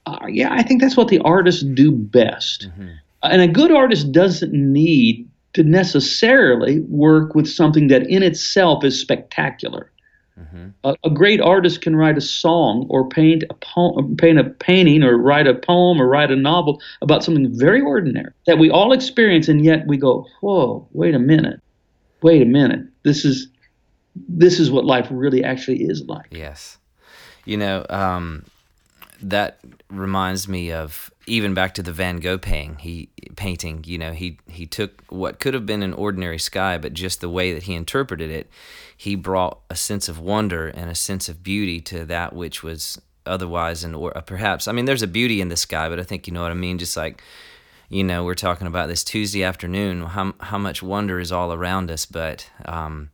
uh, 0.06 0.28
yeah, 0.28 0.54
I 0.54 0.64
think 0.64 0.82
that's 0.82 0.98
what 0.98 1.08
the 1.08 1.20
artists 1.20 1.64
do 1.64 1.92
best. 1.92 2.68
Mm-hmm. 2.70 2.90
And 3.24 3.42
a 3.42 3.48
good 3.48 3.72
artist 3.72 4.12
doesn't 4.12 4.54
need 4.54 5.30
to 5.54 5.64
necessarily 5.64 6.82
work 6.82 7.36
with 7.36 7.48
something 7.48 7.88
that 7.88 8.08
in 8.08 8.24
itself 8.24 8.84
is 8.84 9.00
spectacular. 9.00 9.92
Mm-hmm. 10.40 10.70
A, 10.84 10.96
a, 11.04 11.10
great 11.12 11.40
artist 11.42 11.82
can 11.82 11.96
write 11.96 12.18
a 12.18 12.22
song 12.22 12.88
or 12.90 13.08
paint 13.08 13.44
a 13.52 13.54
poem, 13.54 14.18
paint 14.18 14.40
a 14.40 14.46
painting 14.46 15.04
or 15.04 15.16
write 15.16 15.46
a 15.46 15.54
poem 15.54 16.02
or 16.02 16.08
write 16.08 16.32
a 16.32 16.36
novel 16.36 16.82
about 17.04 17.24
something 17.24 17.56
very 17.56 17.82
ordinary 17.82 18.32
that 18.48 18.58
we 18.58 18.72
all 18.72 18.94
experience, 18.94 19.48
and 19.48 19.64
yet 19.64 19.86
we 19.86 19.96
go, 19.96 20.26
"Whoa, 20.42 20.88
wait 20.92 21.14
a 21.14 21.20
minute, 21.20 21.62
wait 22.24 22.42
a 22.42 22.46
minute. 22.46 22.84
This 23.04 23.26
is 23.26 23.48
this 24.28 24.60
is 24.60 24.72
what 24.72 24.86
life 24.86 25.08
really 25.12 25.44
actually 25.44 25.84
is 25.84 26.04
like." 26.08 26.26
Yes, 26.32 26.80
you 27.46 27.58
know, 27.58 27.86
um, 27.90 28.44
that 29.22 29.60
reminds 29.90 30.48
me 30.48 30.72
of 30.72 31.12
even 31.28 31.54
back 31.54 31.74
to 31.76 31.84
the 31.84 31.92
Van 31.92 32.18
Gogh 32.18 32.38
painting. 32.38 32.78
He 32.80 33.10
painting, 33.36 33.84
you 33.86 33.98
know, 33.98 34.14
he 34.14 34.40
he 34.48 34.66
took 34.66 35.04
what 35.10 35.40
could 35.40 35.54
have 35.54 35.66
been 35.66 35.84
an 35.84 35.94
ordinary 35.94 36.40
sky, 36.40 36.78
but 36.78 36.94
just 36.94 37.22
the 37.22 37.30
way 37.30 37.54
that 37.54 37.64
he 37.64 37.74
interpreted 37.74 38.30
it, 38.30 38.50
he 39.04 39.16
brought 39.16 39.60
a 39.70 39.76
sense 39.76 40.08
of 40.08 40.18
wonder 40.18 40.70
and 40.70 40.90
a 40.90 40.96
sense 40.96 41.28
of 41.28 41.44
beauty 41.44 41.82
to 41.82 42.06
that 42.06 42.32
which 42.34 42.64
was 42.64 43.02
otherwise 43.26 43.84
and 43.84 43.94
or 43.94 44.12
perhaps. 44.26 44.66
I 44.66 44.72
mean, 44.72 44.86
there's 44.86 45.02
a 45.02 45.08
beauty 45.08 45.42
in 45.42 45.50
the 45.50 45.58
sky, 45.58 45.90
but 45.90 46.00
I 46.00 46.04
think 46.04 46.26
you 46.26 46.32
know 46.32 46.42
what 46.42 46.52
I 46.52 46.56
mean. 46.56 46.78
Just 46.78 46.96
like 46.96 47.22
you 47.90 48.02
know, 48.02 48.24
we're 48.24 48.34
talking 48.34 48.66
about 48.66 48.88
this 48.88 49.04
Tuesday 49.04 49.44
afternoon. 49.44 50.04
How 50.04 50.34
how 50.40 50.58
much 50.58 50.82
wonder 50.82 51.20
is 51.20 51.34
all 51.34 51.52
around 51.52 51.92
us, 51.92 52.06
but 52.06 52.50
um, 52.64 53.10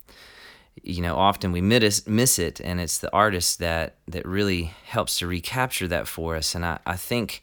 you 0.80 1.02
know, 1.02 1.16
often 1.16 1.50
we 1.50 1.60
miss, 1.60 2.06
miss 2.06 2.38
it, 2.38 2.60
and 2.60 2.80
it's 2.80 2.98
the 2.98 3.12
artist 3.12 3.58
that 3.58 3.96
that 4.06 4.24
really 4.24 4.72
helps 4.84 5.18
to 5.18 5.26
recapture 5.26 5.88
that 5.88 6.06
for 6.06 6.36
us. 6.36 6.54
And 6.54 6.64
I, 6.64 6.78
I 6.86 6.94
think, 6.94 7.42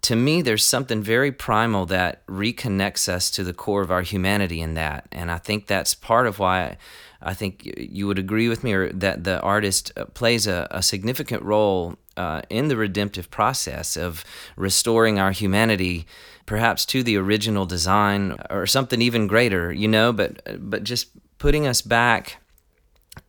to 0.00 0.16
me, 0.16 0.40
there's 0.40 0.64
something 0.64 1.02
very 1.02 1.32
primal 1.32 1.84
that 1.86 2.26
reconnects 2.28 3.10
us 3.10 3.30
to 3.32 3.44
the 3.44 3.52
core 3.52 3.82
of 3.82 3.90
our 3.90 4.02
humanity 4.02 4.62
in 4.62 4.72
that, 4.72 5.06
and 5.12 5.30
I 5.30 5.36
think 5.36 5.66
that's 5.66 5.94
part 5.94 6.26
of 6.26 6.38
why. 6.38 6.78
I 7.20 7.34
think 7.34 7.62
you 7.64 8.06
would 8.06 8.18
agree 8.18 8.48
with 8.48 8.62
me, 8.62 8.72
or 8.72 8.92
that 8.92 9.24
the 9.24 9.40
artist 9.40 9.92
uh, 9.96 10.04
plays 10.06 10.46
a, 10.46 10.68
a 10.70 10.82
significant 10.82 11.42
role 11.42 11.96
uh, 12.16 12.42
in 12.48 12.68
the 12.68 12.76
redemptive 12.76 13.30
process 13.30 13.96
of 13.96 14.24
restoring 14.56 15.18
our 15.18 15.32
humanity, 15.32 16.06
perhaps 16.46 16.84
to 16.86 17.02
the 17.02 17.16
original 17.16 17.66
design 17.66 18.36
or 18.50 18.66
something 18.66 19.02
even 19.02 19.26
greater, 19.26 19.72
you 19.72 19.88
know. 19.88 20.12
But 20.12 20.70
but 20.70 20.84
just 20.84 21.08
putting 21.38 21.66
us 21.66 21.82
back 21.82 22.38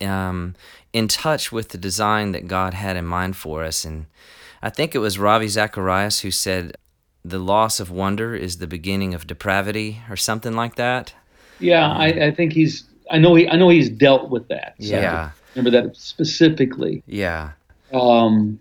um, 0.00 0.54
in 0.92 1.08
touch 1.08 1.52
with 1.52 1.70
the 1.70 1.78
design 1.78 2.32
that 2.32 2.48
God 2.48 2.74
had 2.74 2.96
in 2.96 3.06
mind 3.06 3.36
for 3.36 3.64
us. 3.64 3.84
And 3.84 4.06
I 4.62 4.70
think 4.70 4.94
it 4.94 4.98
was 4.98 5.18
Ravi 5.18 5.48
Zacharias 5.48 6.20
who 6.20 6.30
said, 6.30 6.76
the 7.24 7.38
loss 7.38 7.80
of 7.80 7.90
wonder 7.90 8.34
is 8.34 8.58
the 8.58 8.66
beginning 8.66 9.14
of 9.14 9.26
depravity 9.26 10.00
or 10.08 10.16
something 10.16 10.54
like 10.54 10.76
that. 10.76 11.12
Yeah, 11.58 11.90
I, 11.92 12.06
I 12.06 12.30
think 12.30 12.52
he's. 12.52 12.84
I 13.10 13.18
know 13.18 13.34
he. 13.34 13.48
I 13.48 13.56
know 13.56 13.68
he's 13.68 13.90
dealt 13.90 14.30
with 14.30 14.48
that. 14.48 14.74
So 14.80 14.86
yeah. 14.86 15.30
Remember 15.54 15.70
that 15.82 15.96
specifically. 15.96 17.02
Yeah. 17.06 17.52
Um. 17.92 18.58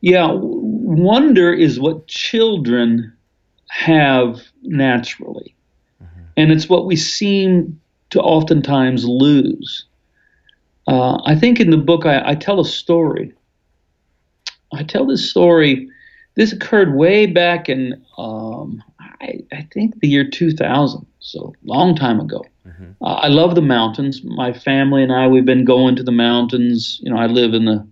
Yeah, 0.00 0.30
wonder 0.32 1.52
is 1.52 1.80
what 1.80 2.06
children 2.06 3.10
have 3.68 4.42
naturally, 4.62 5.54
mm-hmm. 6.02 6.20
and 6.36 6.52
it's 6.52 6.68
what 6.68 6.84
we 6.84 6.94
seem 6.94 7.80
to 8.10 8.20
oftentimes 8.20 9.04
lose. 9.06 9.86
Uh, 10.86 11.18
I 11.24 11.34
think 11.34 11.58
in 11.58 11.70
the 11.70 11.76
book 11.76 12.06
I, 12.06 12.22
I, 12.30 12.34
tell 12.34 12.60
a 12.60 12.64
story. 12.64 13.32
I 14.72 14.82
tell 14.82 15.06
this 15.06 15.28
story. 15.28 15.88
This 16.36 16.52
occurred 16.52 16.94
way 16.94 17.26
back 17.26 17.68
in, 17.68 18.04
um, 18.18 18.82
I, 19.00 19.40
I, 19.52 19.66
think, 19.72 20.00
the 20.00 20.08
year 20.08 20.28
2000, 20.28 21.06
so 21.24 21.54
long 21.64 21.96
time 21.96 22.20
ago. 22.20 22.44
Mm-hmm. 22.68 23.02
Uh, 23.02 23.14
I 23.14 23.28
love 23.28 23.54
the 23.54 23.62
mountains. 23.62 24.20
My 24.22 24.52
family 24.52 25.02
and 25.02 25.12
I, 25.12 25.26
we've 25.26 25.44
been 25.44 25.64
going 25.64 25.96
to 25.96 26.02
the 26.02 26.12
mountains. 26.12 27.00
You 27.02 27.10
know, 27.10 27.18
I 27.18 27.26
live 27.26 27.54
in 27.54 27.64
the 27.64 27.86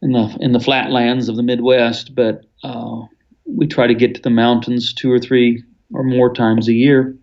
in 0.00 0.12
the 0.12 0.36
in 0.40 0.52
the 0.52 0.60
flatlands 0.60 1.28
of 1.28 1.36
the 1.36 1.42
Midwest, 1.42 2.14
but 2.14 2.44
uh, 2.64 3.02
we 3.44 3.66
try 3.66 3.86
to 3.86 3.94
get 3.94 4.14
to 4.14 4.22
the 4.22 4.30
mountains 4.30 4.94
two 4.94 5.12
or 5.12 5.18
three 5.18 5.62
or 5.92 6.02
more 6.02 6.32
times 6.32 6.68
a 6.68 6.72
year 6.72 7.14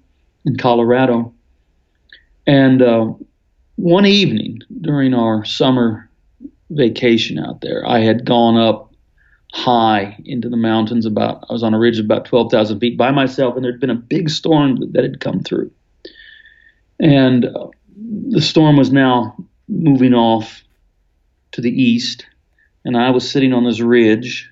in 0.45 0.58
Colorado. 0.58 1.34
And 2.45 2.82
uh, 2.82 3.13
one 3.78 4.06
evening 4.06 4.60
during 4.82 5.15
our 5.15 5.43
summer 5.43 6.10
vacation 6.69 7.39
out 7.39 7.62
there, 7.62 7.86
I 7.88 8.00
had 8.00 8.26
gone 8.26 8.58
up 8.58 8.88
high 9.52 10.18
into 10.26 10.50
the 10.50 10.58
mountains 10.58 11.06
about 11.06 11.46
I 11.50 11.54
was 11.54 11.64
on 11.64 11.74
a 11.74 11.80
ridge 11.80 12.00
about 12.00 12.26
12,000 12.26 12.80
feet 12.80 12.98
by 12.98 13.12
myself 13.12 13.56
and 13.56 13.64
there'd 13.64 13.80
been 13.80 13.90
a 13.90 13.96
big 13.96 14.30
storm 14.30 14.92
that 14.92 15.04
had 15.04 15.20
come 15.20 15.42
through. 15.42 15.72
And 17.00 17.46
uh, 17.46 17.68
the 18.30 18.42
storm 18.42 18.78
was 18.78 18.92
now 18.92 19.36
moving 19.68 20.14
off 20.14 20.64
to 21.54 21.62
the 21.62 21.72
east 21.72 22.26
and 22.86 22.96
I 22.96 23.10
was 23.10 23.30
sitting 23.30 23.54
on 23.54 23.66
this 23.66 23.82
ridge 23.82 24.50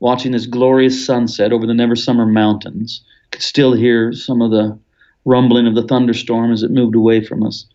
watching 0.00 0.32
this 0.32 0.46
glorious 0.46 1.04
sunset 1.04 1.52
over 1.52 1.66
the 1.66 1.74
Never 1.74 1.96
Summer 1.96 2.26
Mountains. 2.26 3.02
Could 3.30 3.42
still 3.42 3.72
hear 3.72 4.12
some 4.12 4.40
of 4.40 4.50
the 4.50 4.78
rumbling 5.24 5.66
of 5.66 5.74
the 5.74 5.86
thunderstorm 5.86 6.52
as 6.52 6.62
it 6.62 6.70
moved 6.70 6.94
away 6.94 7.24
from 7.24 7.42
us. 7.42 7.66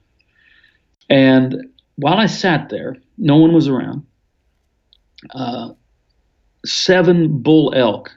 And 1.10 1.70
while 1.96 2.18
I 2.18 2.26
sat 2.26 2.70
there, 2.70 2.98
no 3.18 3.38
one 3.38 3.54
was 3.54 3.68
around. 3.68 4.06
Uh, 5.30 5.74
seven 6.66 7.42
bull 7.42 7.74
elk 7.76 8.12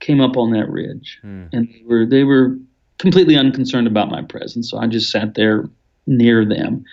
came 0.00 0.20
up 0.20 0.36
on 0.36 0.52
that 0.52 0.68
ridge, 0.68 1.18
mm. 1.24 1.48
and 1.52 1.68
they 1.68 1.82
were 1.84 2.06
they 2.06 2.24
were 2.24 2.58
completely 2.98 3.36
unconcerned 3.36 3.86
about 3.86 4.10
my 4.10 4.22
presence. 4.22 4.70
So 4.70 4.78
I 4.78 4.86
just 4.86 5.10
sat 5.10 5.34
there 5.34 5.68
near 6.06 6.44
them. 6.44 6.84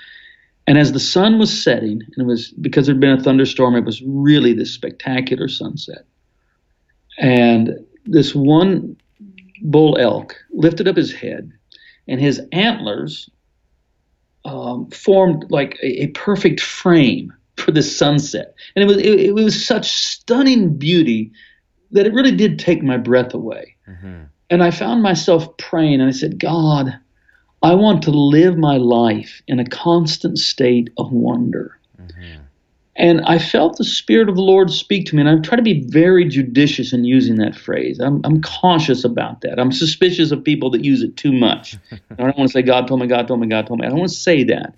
And 0.68 0.78
as 0.78 0.94
the 0.94 1.00
sun 1.00 1.38
was 1.38 1.64
setting, 1.64 2.02
and 2.02 2.18
it 2.18 2.26
was 2.26 2.52
because 2.52 2.86
there'd 2.86 3.00
been 3.00 3.20
a 3.20 3.22
thunderstorm, 3.22 3.76
it 3.76 3.86
was 3.86 4.02
really 4.02 4.54
this 4.54 4.72
spectacular 4.72 5.48
sunset. 5.48 6.06
And 7.20 7.86
this 8.06 8.34
one 8.34 8.98
bull 9.62 9.98
elk 10.00 10.36
lifted 10.52 10.88
up 10.88 10.98
his 10.98 11.14
head, 11.14 11.52
and 12.08 12.20
his 12.20 12.42
antlers 12.52 13.30
um, 14.44 14.90
formed 14.92 15.46
like 15.50 15.78
a, 15.82 16.04
a, 16.04 16.08
perfect 16.08 16.62
frame 16.62 17.34
for 17.58 17.72
the 17.72 17.84
sunset. 17.84 18.56
And 18.76 18.84
it 18.84 18.88
was 18.88 18.98
it, 18.98 19.20
it, 19.20 19.36
was 19.36 19.66
such 19.66 19.90
stunning 19.90 20.78
beauty 20.78 21.32
that 21.92 22.06
it 22.06 22.14
really 22.14 22.36
did 22.36 22.60
take 22.60 22.84
my 22.84 22.98
breath 22.98 23.34
away. 23.34 23.76
Mm-hmm. 23.88 24.24
And 24.50 24.64
I 24.64 24.72
found 24.72 25.02
myself 25.02 25.58
praying, 25.58 26.02
and 26.02 26.10
I 26.10 26.12
said, 26.12 26.40
God, 26.40 26.98
I 27.64 27.74
want 27.74 28.04
to 28.04 28.12
live 28.12 28.58
my 28.58 28.78
life 28.78 29.42
in 29.48 29.60
a 29.60 29.66
constant 29.66 30.38
state 30.38 30.90
of 30.98 31.12
wonder. 31.12 31.80
Mm-hmm. 32.00 32.42
And 32.98 33.22
I 33.22 33.40
felt 33.40 33.78
the 33.78 33.84
Spirit 33.84 34.30
of 34.30 34.36
the 34.36 34.42
Lord 34.42 34.72
speak 34.72 35.08
to 35.08 35.16
me, 35.16 35.22
and 35.22 35.30
I 35.30 35.38
try 35.42 35.58
to 35.58 35.62
be 35.62 35.86
very 35.88 36.26
judicious 36.26 36.94
in 36.94 37.04
using 37.04 37.36
that 37.38 37.56
phrase. 37.56 38.00
I'm, 38.00 38.22
I'm 38.24 38.42
cautious 38.42 39.04
about 39.04 39.42
that. 39.42 39.60
I'm 39.60 39.72
suspicious 39.72 40.32
of 40.32 40.44
people 40.44 40.70
that 40.72 40.86
use 40.86 41.02
it 41.02 41.18
too 41.18 41.34
much. 41.34 41.76
I 41.92 41.98
don't 42.16 42.38
want 42.38 42.50
to 42.50 42.54
say, 42.54 42.62
God 42.62 42.88
told 42.88 43.02
me, 43.02 43.08
God 43.08 43.28
told 43.28 43.42
me, 43.42 43.48
God 43.48 43.68
told 43.68 43.80
me. 43.80 43.86
I 43.86 43.90
don't 43.90 44.00
want 44.00 44.12
to 44.12 44.18
say 44.18 44.44
that. 44.46 44.76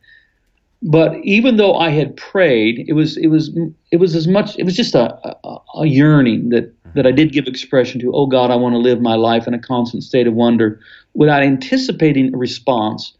But 0.83 1.17
even 1.23 1.57
though 1.57 1.75
I 1.75 1.89
had 1.89 2.15
prayed, 2.15 2.85
it 2.87 2.93
was 2.93 3.17
it 3.17 3.27
was 3.27 3.57
it 3.91 3.97
was 3.97 4.15
as 4.15 4.27
much 4.27 4.57
it 4.59 4.63
was 4.63 4.75
just 4.75 4.93
a, 4.93 5.15
a, 5.27 5.57
a 5.75 5.85
yearning 5.85 6.49
that 6.49 6.71
that 6.93 7.07
I 7.07 7.11
did 7.11 7.31
give 7.31 7.47
expression 7.47 7.99
to. 8.01 8.13
Oh 8.13 8.27
God, 8.27 8.51
I 8.51 8.55
want 8.55 8.73
to 8.73 8.79
live 8.79 9.01
my 9.01 9.15
life 9.15 9.47
in 9.47 9.53
a 9.53 9.59
constant 9.59 10.03
state 10.03 10.27
of 10.27 10.33
wonder, 10.33 10.79
without 11.13 11.41
anticipating 11.43 12.33
a 12.33 12.37
response. 12.37 13.13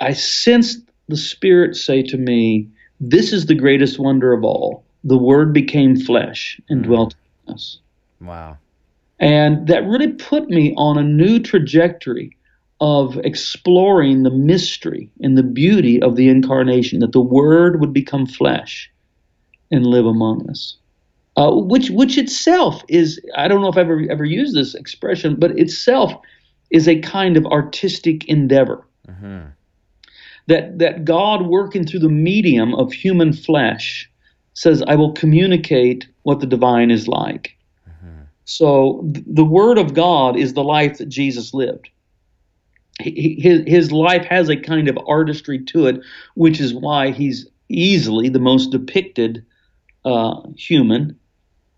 I 0.00 0.12
sensed 0.12 0.80
the 1.08 1.16
Spirit 1.16 1.76
say 1.76 2.02
to 2.02 2.16
me, 2.16 2.68
this 3.00 3.32
is 3.32 3.46
the 3.46 3.54
greatest 3.54 3.98
wonder 3.98 4.32
of 4.32 4.44
all. 4.44 4.84
The 5.04 5.18
Word 5.18 5.52
became 5.52 5.96
flesh 5.96 6.60
and 6.68 6.82
mm. 6.82 6.86
dwelt 6.86 7.14
in 7.46 7.54
us. 7.54 7.78
Wow. 8.20 8.58
And 9.18 9.66
that 9.66 9.84
really 9.86 10.12
put 10.12 10.48
me 10.48 10.74
on 10.76 10.98
a 10.98 11.02
new 11.02 11.38
trajectory 11.38 12.36
of 12.82 13.16
exploring 13.24 14.24
the 14.24 14.30
mystery 14.30 15.10
and 15.20 15.38
the 15.38 15.42
beauty 15.42 16.02
of 16.02 16.16
the 16.16 16.28
incarnation, 16.28 16.98
that 16.98 17.12
the 17.12 17.20
Word 17.20 17.80
would 17.80 17.94
become 17.94 18.26
flesh 18.26 18.90
and 19.70 19.86
live 19.86 20.04
among 20.04 20.50
us. 20.50 20.76
Uh, 21.38 21.50
which, 21.50 21.88
which 21.88 22.18
itself 22.18 22.82
is, 22.88 23.18
I 23.36 23.48
don't 23.48 23.62
know 23.62 23.68
if 23.68 23.78
I've 23.78 23.86
ever, 23.86 24.04
ever 24.10 24.24
used 24.24 24.54
this 24.54 24.74
expression, 24.74 25.36
but 25.38 25.58
itself 25.58 26.12
is 26.70 26.86
a 26.86 27.00
kind 27.00 27.38
of 27.38 27.46
artistic 27.46 28.28
endeavor. 28.28 28.84
Mm-hmm 29.08 29.48
that 30.46 30.78
that 30.78 31.04
God 31.04 31.46
working 31.46 31.86
through 31.86 32.00
the 32.00 32.08
medium 32.08 32.74
of 32.74 32.92
human 32.92 33.32
flesh 33.32 34.10
says, 34.54 34.82
"I 34.82 34.94
will 34.96 35.12
communicate 35.12 36.08
what 36.22 36.40
the 36.40 36.46
divine 36.46 36.90
is 36.90 37.08
like." 37.08 37.56
Mm-hmm. 37.88 38.22
So 38.44 39.08
th- 39.12 39.24
the 39.26 39.44
Word 39.44 39.78
of 39.78 39.94
God 39.94 40.36
is 40.36 40.54
the 40.54 40.64
life 40.64 40.98
that 40.98 41.08
Jesus 41.08 41.54
lived. 41.54 41.88
His 43.02 43.62
his 43.66 43.92
life 43.92 44.24
has 44.26 44.48
a 44.48 44.56
kind 44.56 44.88
of 44.88 44.98
artistry 45.06 45.64
to 45.66 45.86
it, 45.86 46.00
which 46.34 46.60
is 46.60 46.74
why 46.74 47.10
he's 47.10 47.46
easily 47.68 48.28
the 48.28 48.38
most 48.38 48.70
depicted 48.70 49.44
uh, 50.04 50.40
human 50.56 51.18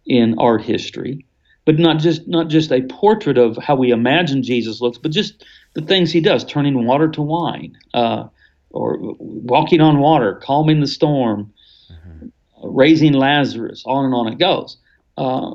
in 0.06 0.38
art 0.38 0.62
history. 0.62 1.24
But 1.64 1.78
not 1.78 1.98
just 1.98 2.28
not 2.28 2.48
just 2.48 2.72
a 2.72 2.82
portrait 2.82 3.38
of 3.38 3.56
how 3.56 3.74
we 3.74 3.90
imagine 3.90 4.42
Jesus 4.42 4.80
looks, 4.80 4.98
but 4.98 5.12
just 5.12 5.44
the 5.74 5.82
things 5.82 6.12
he 6.12 6.20
does, 6.20 6.44
turning 6.44 6.84
water 6.84 7.08
to 7.08 7.22
wine, 7.22 7.76
uh, 7.94 8.28
or 8.70 8.98
walking 9.18 9.80
on 9.80 9.98
water, 9.98 10.34
calming 10.42 10.80
the 10.80 10.86
storm, 10.86 11.52
mm-hmm. 11.90 12.28
raising 12.62 13.14
Lazarus, 13.14 13.82
on 13.86 14.04
and 14.04 14.14
on 14.14 14.32
it 14.32 14.38
goes. 14.38 14.76
Uh, 15.16 15.54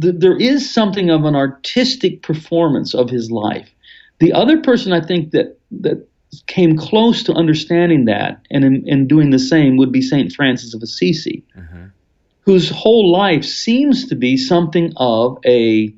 th- 0.00 0.14
there 0.18 0.36
is 0.36 0.72
something 0.72 1.10
of 1.10 1.24
an 1.24 1.36
artistic 1.36 2.22
performance 2.22 2.94
of 2.94 3.10
his 3.10 3.30
life. 3.30 3.73
The 4.18 4.32
other 4.32 4.60
person 4.60 4.92
I 4.92 5.00
think 5.00 5.32
that 5.32 5.58
that 5.70 6.06
came 6.46 6.76
close 6.76 7.22
to 7.24 7.32
understanding 7.32 8.06
that 8.06 8.40
and 8.50 8.64
in, 8.64 8.88
in 8.88 9.06
doing 9.06 9.30
the 9.30 9.38
same 9.38 9.76
would 9.76 9.92
be 9.92 10.02
Saint 10.02 10.32
Francis 10.32 10.74
of 10.74 10.82
Assisi, 10.82 11.44
mm-hmm. 11.56 11.86
whose 12.40 12.68
whole 12.70 13.10
life 13.10 13.44
seems 13.44 14.06
to 14.08 14.14
be 14.14 14.36
something 14.36 14.92
of 14.96 15.38
a 15.46 15.94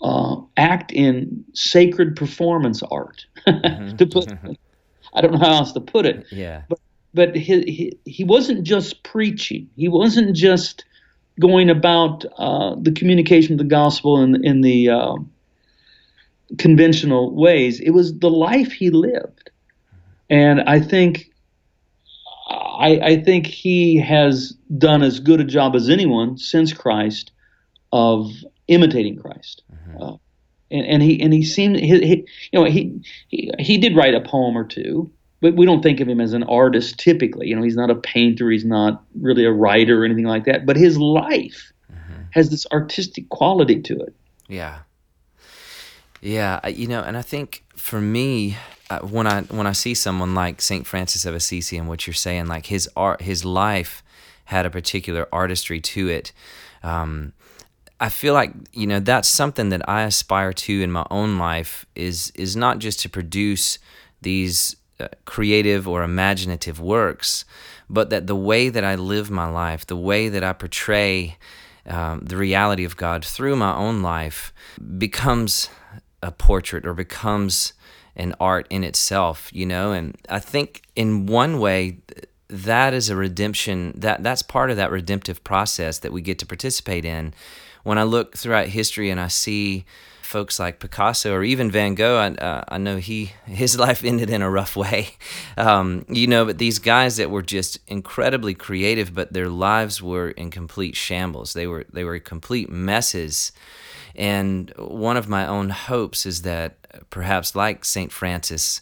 uh, 0.00 0.36
act 0.56 0.92
in 0.92 1.44
sacred 1.54 2.16
performance 2.16 2.82
art. 2.90 3.26
Mm-hmm. 3.46 3.96
to 3.96 4.06
put, 4.06 4.32
I 5.12 5.20
don't 5.20 5.32
know 5.32 5.38
how 5.38 5.54
else 5.54 5.72
to 5.72 5.80
put 5.80 6.06
it. 6.06 6.26
Yeah. 6.30 6.62
But, 6.68 6.78
but 7.12 7.36
he, 7.36 7.62
he, 7.62 7.98
he 8.04 8.24
wasn't 8.24 8.64
just 8.64 9.02
preaching. 9.02 9.70
He 9.76 9.88
wasn't 9.88 10.36
just 10.36 10.84
going 11.40 11.70
about 11.70 12.24
uh, 12.38 12.76
the 12.80 12.92
communication 12.92 13.52
of 13.54 13.58
the 13.58 13.64
gospel 13.64 14.20
in, 14.20 14.44
in 14.44 14.60
the 14.60 14.90
uh, 14.90 15.14
conventional 16.58 17.34
ways. 17.34 17.80
It 17.80 17.90
was 17.90 18.18
the 18.18 18.30
life 18.30 18.72
he 18.72 18.90
lived. 18.90 19.50
And 20.30 20.60
I 20.62 20.80
think 20.80 21.30
I, 22.48 23.00
I, 23.02 23.22
think 23.22 23.46
he 23.46 23.98
has 23.98 24.50
done 24.76 25.02
as 25.02 25.20
good 25.20 25.40
a 25.40 25.44
job 25.44 25.76
as 25.76 25.88
anyone 25.88 26.38
since 26.38 26.72
Christ 26.72 27.30
of 27.92 28.32
imitating 28.68 29.16
Christ. 29.16 29.62
Mm-hmm. 29.72 30.02
Uh, 30.02 30.16
and, 30.70 30.86
and, 30.86 31.02
he 31.02 31.20
and 31.22 31.32
he 31.32 31.44
seemed 31.44 31.76
he, 31.76 31.86
he, 32.00 32.26
you 32.52 32.58
know 32.58 32.64
he, 32.64 33.00
he 33.28 33.50
he 33.58 33.78
did 33.78 33.94
write 33.94 34.14
a 34.14 34.20
poem 34.20 34.56
or 34.56 34.64
two, 34.64 35.10
but 35.40 35.54
we 35.54 35.66
don't 35.66 35.82
think 35.82 36.00
of 36.00 36.08
him 36.08 36.20
as 36.20 36.32
an 36.32 36.42
artist 36.44 36.98
typically. 36.98 37.48
You 37.48 37.56
know, 37.56 37.62
he's 37.62 37.76
not 37.76 37.90
a 37.90 37.94
painter, 37.94 38.50
he's 38.50 38.64
not 38.64 39.04
really 39.20 39.44
a 39.44 39.52
writer 39.52 40.02
or 40.02 40.04
anything 40.04 40.24
like 40.24 40.44
that. 40.46 40.66
But 40.66 40.76
his 40.76 40.98
life 40.98 41.72
mm-hmm. 41.92 42.22
has 42.30 42.50
this 42.50 42.66
artistic 42.72 43.28
quality 43.28 43.80
to 43.82 44.00
it. 44.00 44.14
Yeah. 44.48 44.78
Yeah, 46.24 46.66
you 46.66 46.86
know, 46.86 47.02
and 47.02 47.18
I 47.18 47.22
think 47.22 47.64
for 47.76 48.00
me, 48.00 48.56
uh, 48.88 49.00
when 49.00 49.26
I 49.26 49.42
when 49.42 49.66
I 49.66 49.72
see 49.72 49.92
someone 49.92 50.34
like 50.34 50.62
Saint 50.62 50.86
Francis 50.86 51.26
of 51.26 51.34
Assisi 51.34 51.76
and 51.76 51.86
what 51.86 52.06
you're 52.06 52.14
saying, 52.14 52.46
like 52.46 52.64
his 52.64 52.88
art, 52.96 53.20
his 53.20 53.44
life 53.44 54.02
had 54.46 54.64
a 54.64 54.70
particular 54.70 55.28
artistry 55.30 55.80
to 55.80 56.08
it. 56.08 56.32
Um, 56.82 57.34
I 58.00 58.08
feel 58.08 58.32
like 58.32 58.54
you 58.72 58.86
know 58.86 59.00
that's 59.00 59.28
something 59.28 59.68
that 59.68 59.86
I 59.86 60.04
aspire 60.04 60.54
to 60.54 60.82
in 60.82 60.90
my 60.90 61.06
own 61.10 61.36
life 61.36 61.84
is 61.94 62.32
is 62.34 62.56
not 62.56 62.78
just 62.78 63.00
to 63.00 63.10
produce 63.10 63.78
these 64.22 64.76
uh, 65.00 65.08
creative 65.26 65.86
or 65.86 66.02
imaginative 66.02 66.80
works, 66.80 67.44
but 67.90 68.08
that 68.08 68.26
the 68.26 68.36
way 68.36 68.70
that 68.70 68.82
I 68.82 68.94
live 68.94 69.30
my 69.30 69.50
life, 69.50 69.84
the 69.84 69.94
way 69.94 70.30
that 70.30 70.42
I 70.42 70.54
portray 70.54 71.36
um, 71.86 72.20
the 72.20 72.38
reality 72.38 72.86
of 72.86 72.96
God 72.96 73.22
through 73.22 73.56
my 73.56 73.74
own 73.74 74.00
life 74.00 74.54
becomes 74.96 75.68
a 76.24 76.32
portrait 76.32 76.86
or 76.86 76.94
becomes 76.94 77.74
an 78.16 78.34
art 78.40 78.66
in 78.70 78.82
itself, 78.82 79.50
you 79.52 79.66
know? 79.66 79.92
And 79.92 80.16
I 80.28 80.38
think 80.38 80.82
in 80.96 81.26
one 81.26 81.60
way, 81.60 81.98
that 82.48 82.94
is 82.94 83.10
a 83.10 83.16
redemption 83.16 83.92
that 83.96 84.22
that's 84.22 84.42
part 84.42 84.70
of 84.70 84.76
that 84.76 84.90
redemptive 84.90 85.42
process 85.44 85.98
that 86.00 86.12
we 86.12 86.22
get 86.22 86.38
to 86.38 86.46
participate 86.46 87.04
in. 87.04 87.34
When 87.82 87.98
i 87.98 88.02
look 88.02 88.36
throughout 88.36 88.68
history 88.68 89.10
and 89.10 89.20
i 89.20 89.28
see 89.28 89.84
folks 90.22 90.58
like 90.58 90.78
picasso 90.78 91.32
or 91.34 91.44
even 91.44 91.70
van 91.70 91.94
gogh 91.94 92.16
i, 92.16 92.28
uh, 92.28 92.64
I 92.68 92.78
know 92.78 92.96
he 92.96 93.32
his 93.46 93.78
life 93.78 94.04
ended 94.04 94.30
in 94.30 94.42
a 94.42 94.50
rough 94.50 94.76
way. 94.76 95.08
Um, 95.56 96.04
you 96.08 96.26
know 96.26 96.44
but 96.44 96.58
these 96.58 96.80
guys 96.80 97.16
that 97.18 97.30
were 97.30 97.42
just 97.42 97.78
incredibly 97.86 98.54
creative 98.54 99.14
but 99.14 99.32
their 99.32 99.48
lives 99.48 100.02
were 100.02 100.30
in 100.30 100.50
complete 100.50 100.96
shambles. 100.96 101.52
They 101.52 101.66
were 101.66 101.84
they 101.92 102.04
were 102.04 102.18
complete 102.18 102.70
messes 102.70 103.52
and 104.16 104.72
one 104.76 105.16
of 105.16 105.28
my 105.28 105.46
own 105.46 105.70
hopes 105.70 106.26
is 106.26 106.42
that 106.42 106.76
perhaps 107.10 107.54
like 107.54 107.84
St. 107.84 108.12
Francis, 108.12 108.80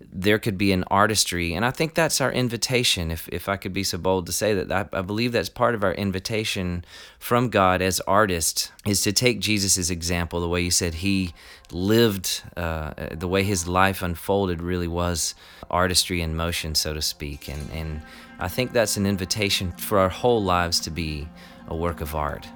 there 0.00 0.38
could 0.38 0.56
be 0.56 0.70
an 0.70 0.84
artistry. 0.84 1.54
And 1.54 1.64
I 1.64 1.72
think 1.72 1.94
that's 1.94 2.20
our 2.20 2.30
invitation, 2.30 3.10
if, 3.10 3.28
if 3.30 3.48
I 3.48 3.56
could 3.56 3.72
be 3.72 3.82
so 3.82 3.98
bold 3.98 4.26
to 4.26 4.32
say 4.32 4.54
that. 4.54 4.70
I, 4.70 4.98
I 4.98 5.02
believe 5.02 5.32
that's 5.32 5.48
part 5.48 5.74
of 5.74 5.82
our 5.82 5.92
invitation 5.92 6.84
from 7.18 7.48
God 7.48 7.82
as 7.82 8.00
artists, 8.00 8.70
is 8.86 9.02
to 9.02 9.12
take 9.12 9.40
Jesus' 9.40 9.90
example, 9.90 10.40
the 10.40 10.48
way 10.48 10.60
you 10.60 10.70
said 10.70 10.94
he 10.94 11.34
lived, 11.72 12.42
uh, 12.56 12.92
the 13.10 13.26
way 13.26 13.42
his 13.42 13.66
life 13.66 14.02
unfolded 14.02 14.62
really 14.62 14.88
was 14.88 15.34
artistry 15.68 16.22
in 16.22 16.36
motion, 16.36 16.76
so 16.76 16.94
to 16.94 17.02
speak. 17.02 17.48
And, 17.48 17.68
and 17.72 18.02
I 18.38 18.46
think 18.46 18.72
that's 18.72 18.96
an 18.96 19.04
invitation 19.04 19.72
for 19.72 19.98
our 19.98 20.08
whole 20.08 20.42
lives 20.42 20.78
to 20.80 20.90
be 20.90 21.28
a 21.66 21.74
work 21.74 22.00
of 22.00 22.14
art. 22.14 22.46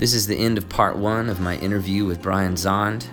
This 0.00 0.14
is 0.14 0.26
the 0.26 0.34
end 0.34 0.56
of 0.56 0.66
part 0.66 0.96
one 0.96 1.28
of 1.28 1.42
my 1.42 1.58
interview 1.58 2.06
with 2.06 2.22
Brian 2.22 2.54
Zahnd, 2.54 3.06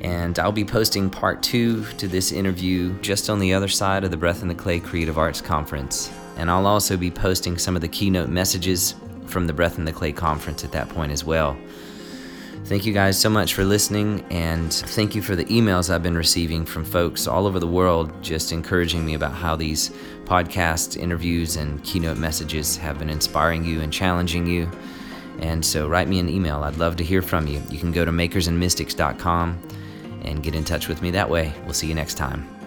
and 0.00 0.36
I'll 0.40 0.50
be 0.50 0.64
posting 0.64 1.08
part 1.08 1.40
two 1.40 1.84
to 1.98 2.08
this 2.08 2.32
interview 2.32 2.98
just 2.98 3.30
on 3.30 3.38
the 3.38 3.54
other 3.54 3.68
side 3.68 4.02
of 4.02 4.10
the 4.10 4.16
Breath 4.16 4.42
in 4.42 4.48
the 4.48 4.54
Clay 4.56 4.80
Creative 4.80 5.16
Arts 5.16 5.40
Conference. 5.40 6.10
And 6.36 6.50
I'll 6.50 6.66
also 6.66 6.96
be 6.96 7.12
posting 7.12 7.56
some 7.58 7.76
of 7.76 7.80
the 7.80 7.86
keynote 7.86 8.28
messages 8.28 8.96
from 9.26 9.46
the 9.46 9.52
Breath 9.52 9.78
in 9.78 9.84
the 9.84 9.92
Clay 9.92 10.10
Conference 10.10 10.64
at 10.64 10.72
that 10.72 10.88
point 10.88 11.12
as 11.12 11.24
well. 11.24 11.56
Thank 12.64 12.86
you 12.86 12.92
guys 12.92 13.16
so 13.16 13.30
much 13.30 13.54
for 13.54 13.62
listening, 13.62 14.24
and 14.30 14.72
thank 14.72 15.14
you 15.14 15.22
for 15.22 15.36
the 15.36 15.44
emails 15.44 15.94
I've 15.94 16.02
been 16.02 16.16
receiving 16.16 16.64
from 16.64 16.84
folks 16.84 17.28
all 17.28 17.46
over 17.46 17.60
the 17.60 17.68
world 17.68 18.10
just 18.20 18.50
encouraging 18.50 19.06
me 19.06 19.14
about 19.14 19.32
how 19.32 19.54
these 19.54 19.90
podcast 20.24 20.96
interviews 20.96 21.54
and 21.54 21.80
keynote 21.84 22.18
messages 22.18 22.76
have 22.78 22.98
been 22.98 23.10
inspiring 23.10 23.64
you 23.64 23.80
and 23.80 23.92
challenging 23.92 24.44
you. 24.44 24.68
And 25.38 25.64
so 25.64 25.88
write 25.88 26.08
me 26.08 26.18
an 26.18 26.28
email. 26.28 26.62
I'd 26.64 26.76
love 26.76 26.96
to 26.96 27.04
hear 27.04 27.22
from 27.22 27.46
you. 27.46 27.62
You 27.70 27.78
can 27.78 27.92
go 27.92 28.04
to 28.04 28.10
makersandmystics.com 28.10 29.58
and 30.22 30.42
get 30.42 30.54
in 30.54 30.64
touch 30.64 30.88
with 30.88 31.00
me 31.00 31.10
that 31.12 31.30
way. 31.30 31.52
We'll 31.64 31.72
see 31.72 31.86
you 31.86 31.94
next 31.94 32.14
time. 32.14 32.59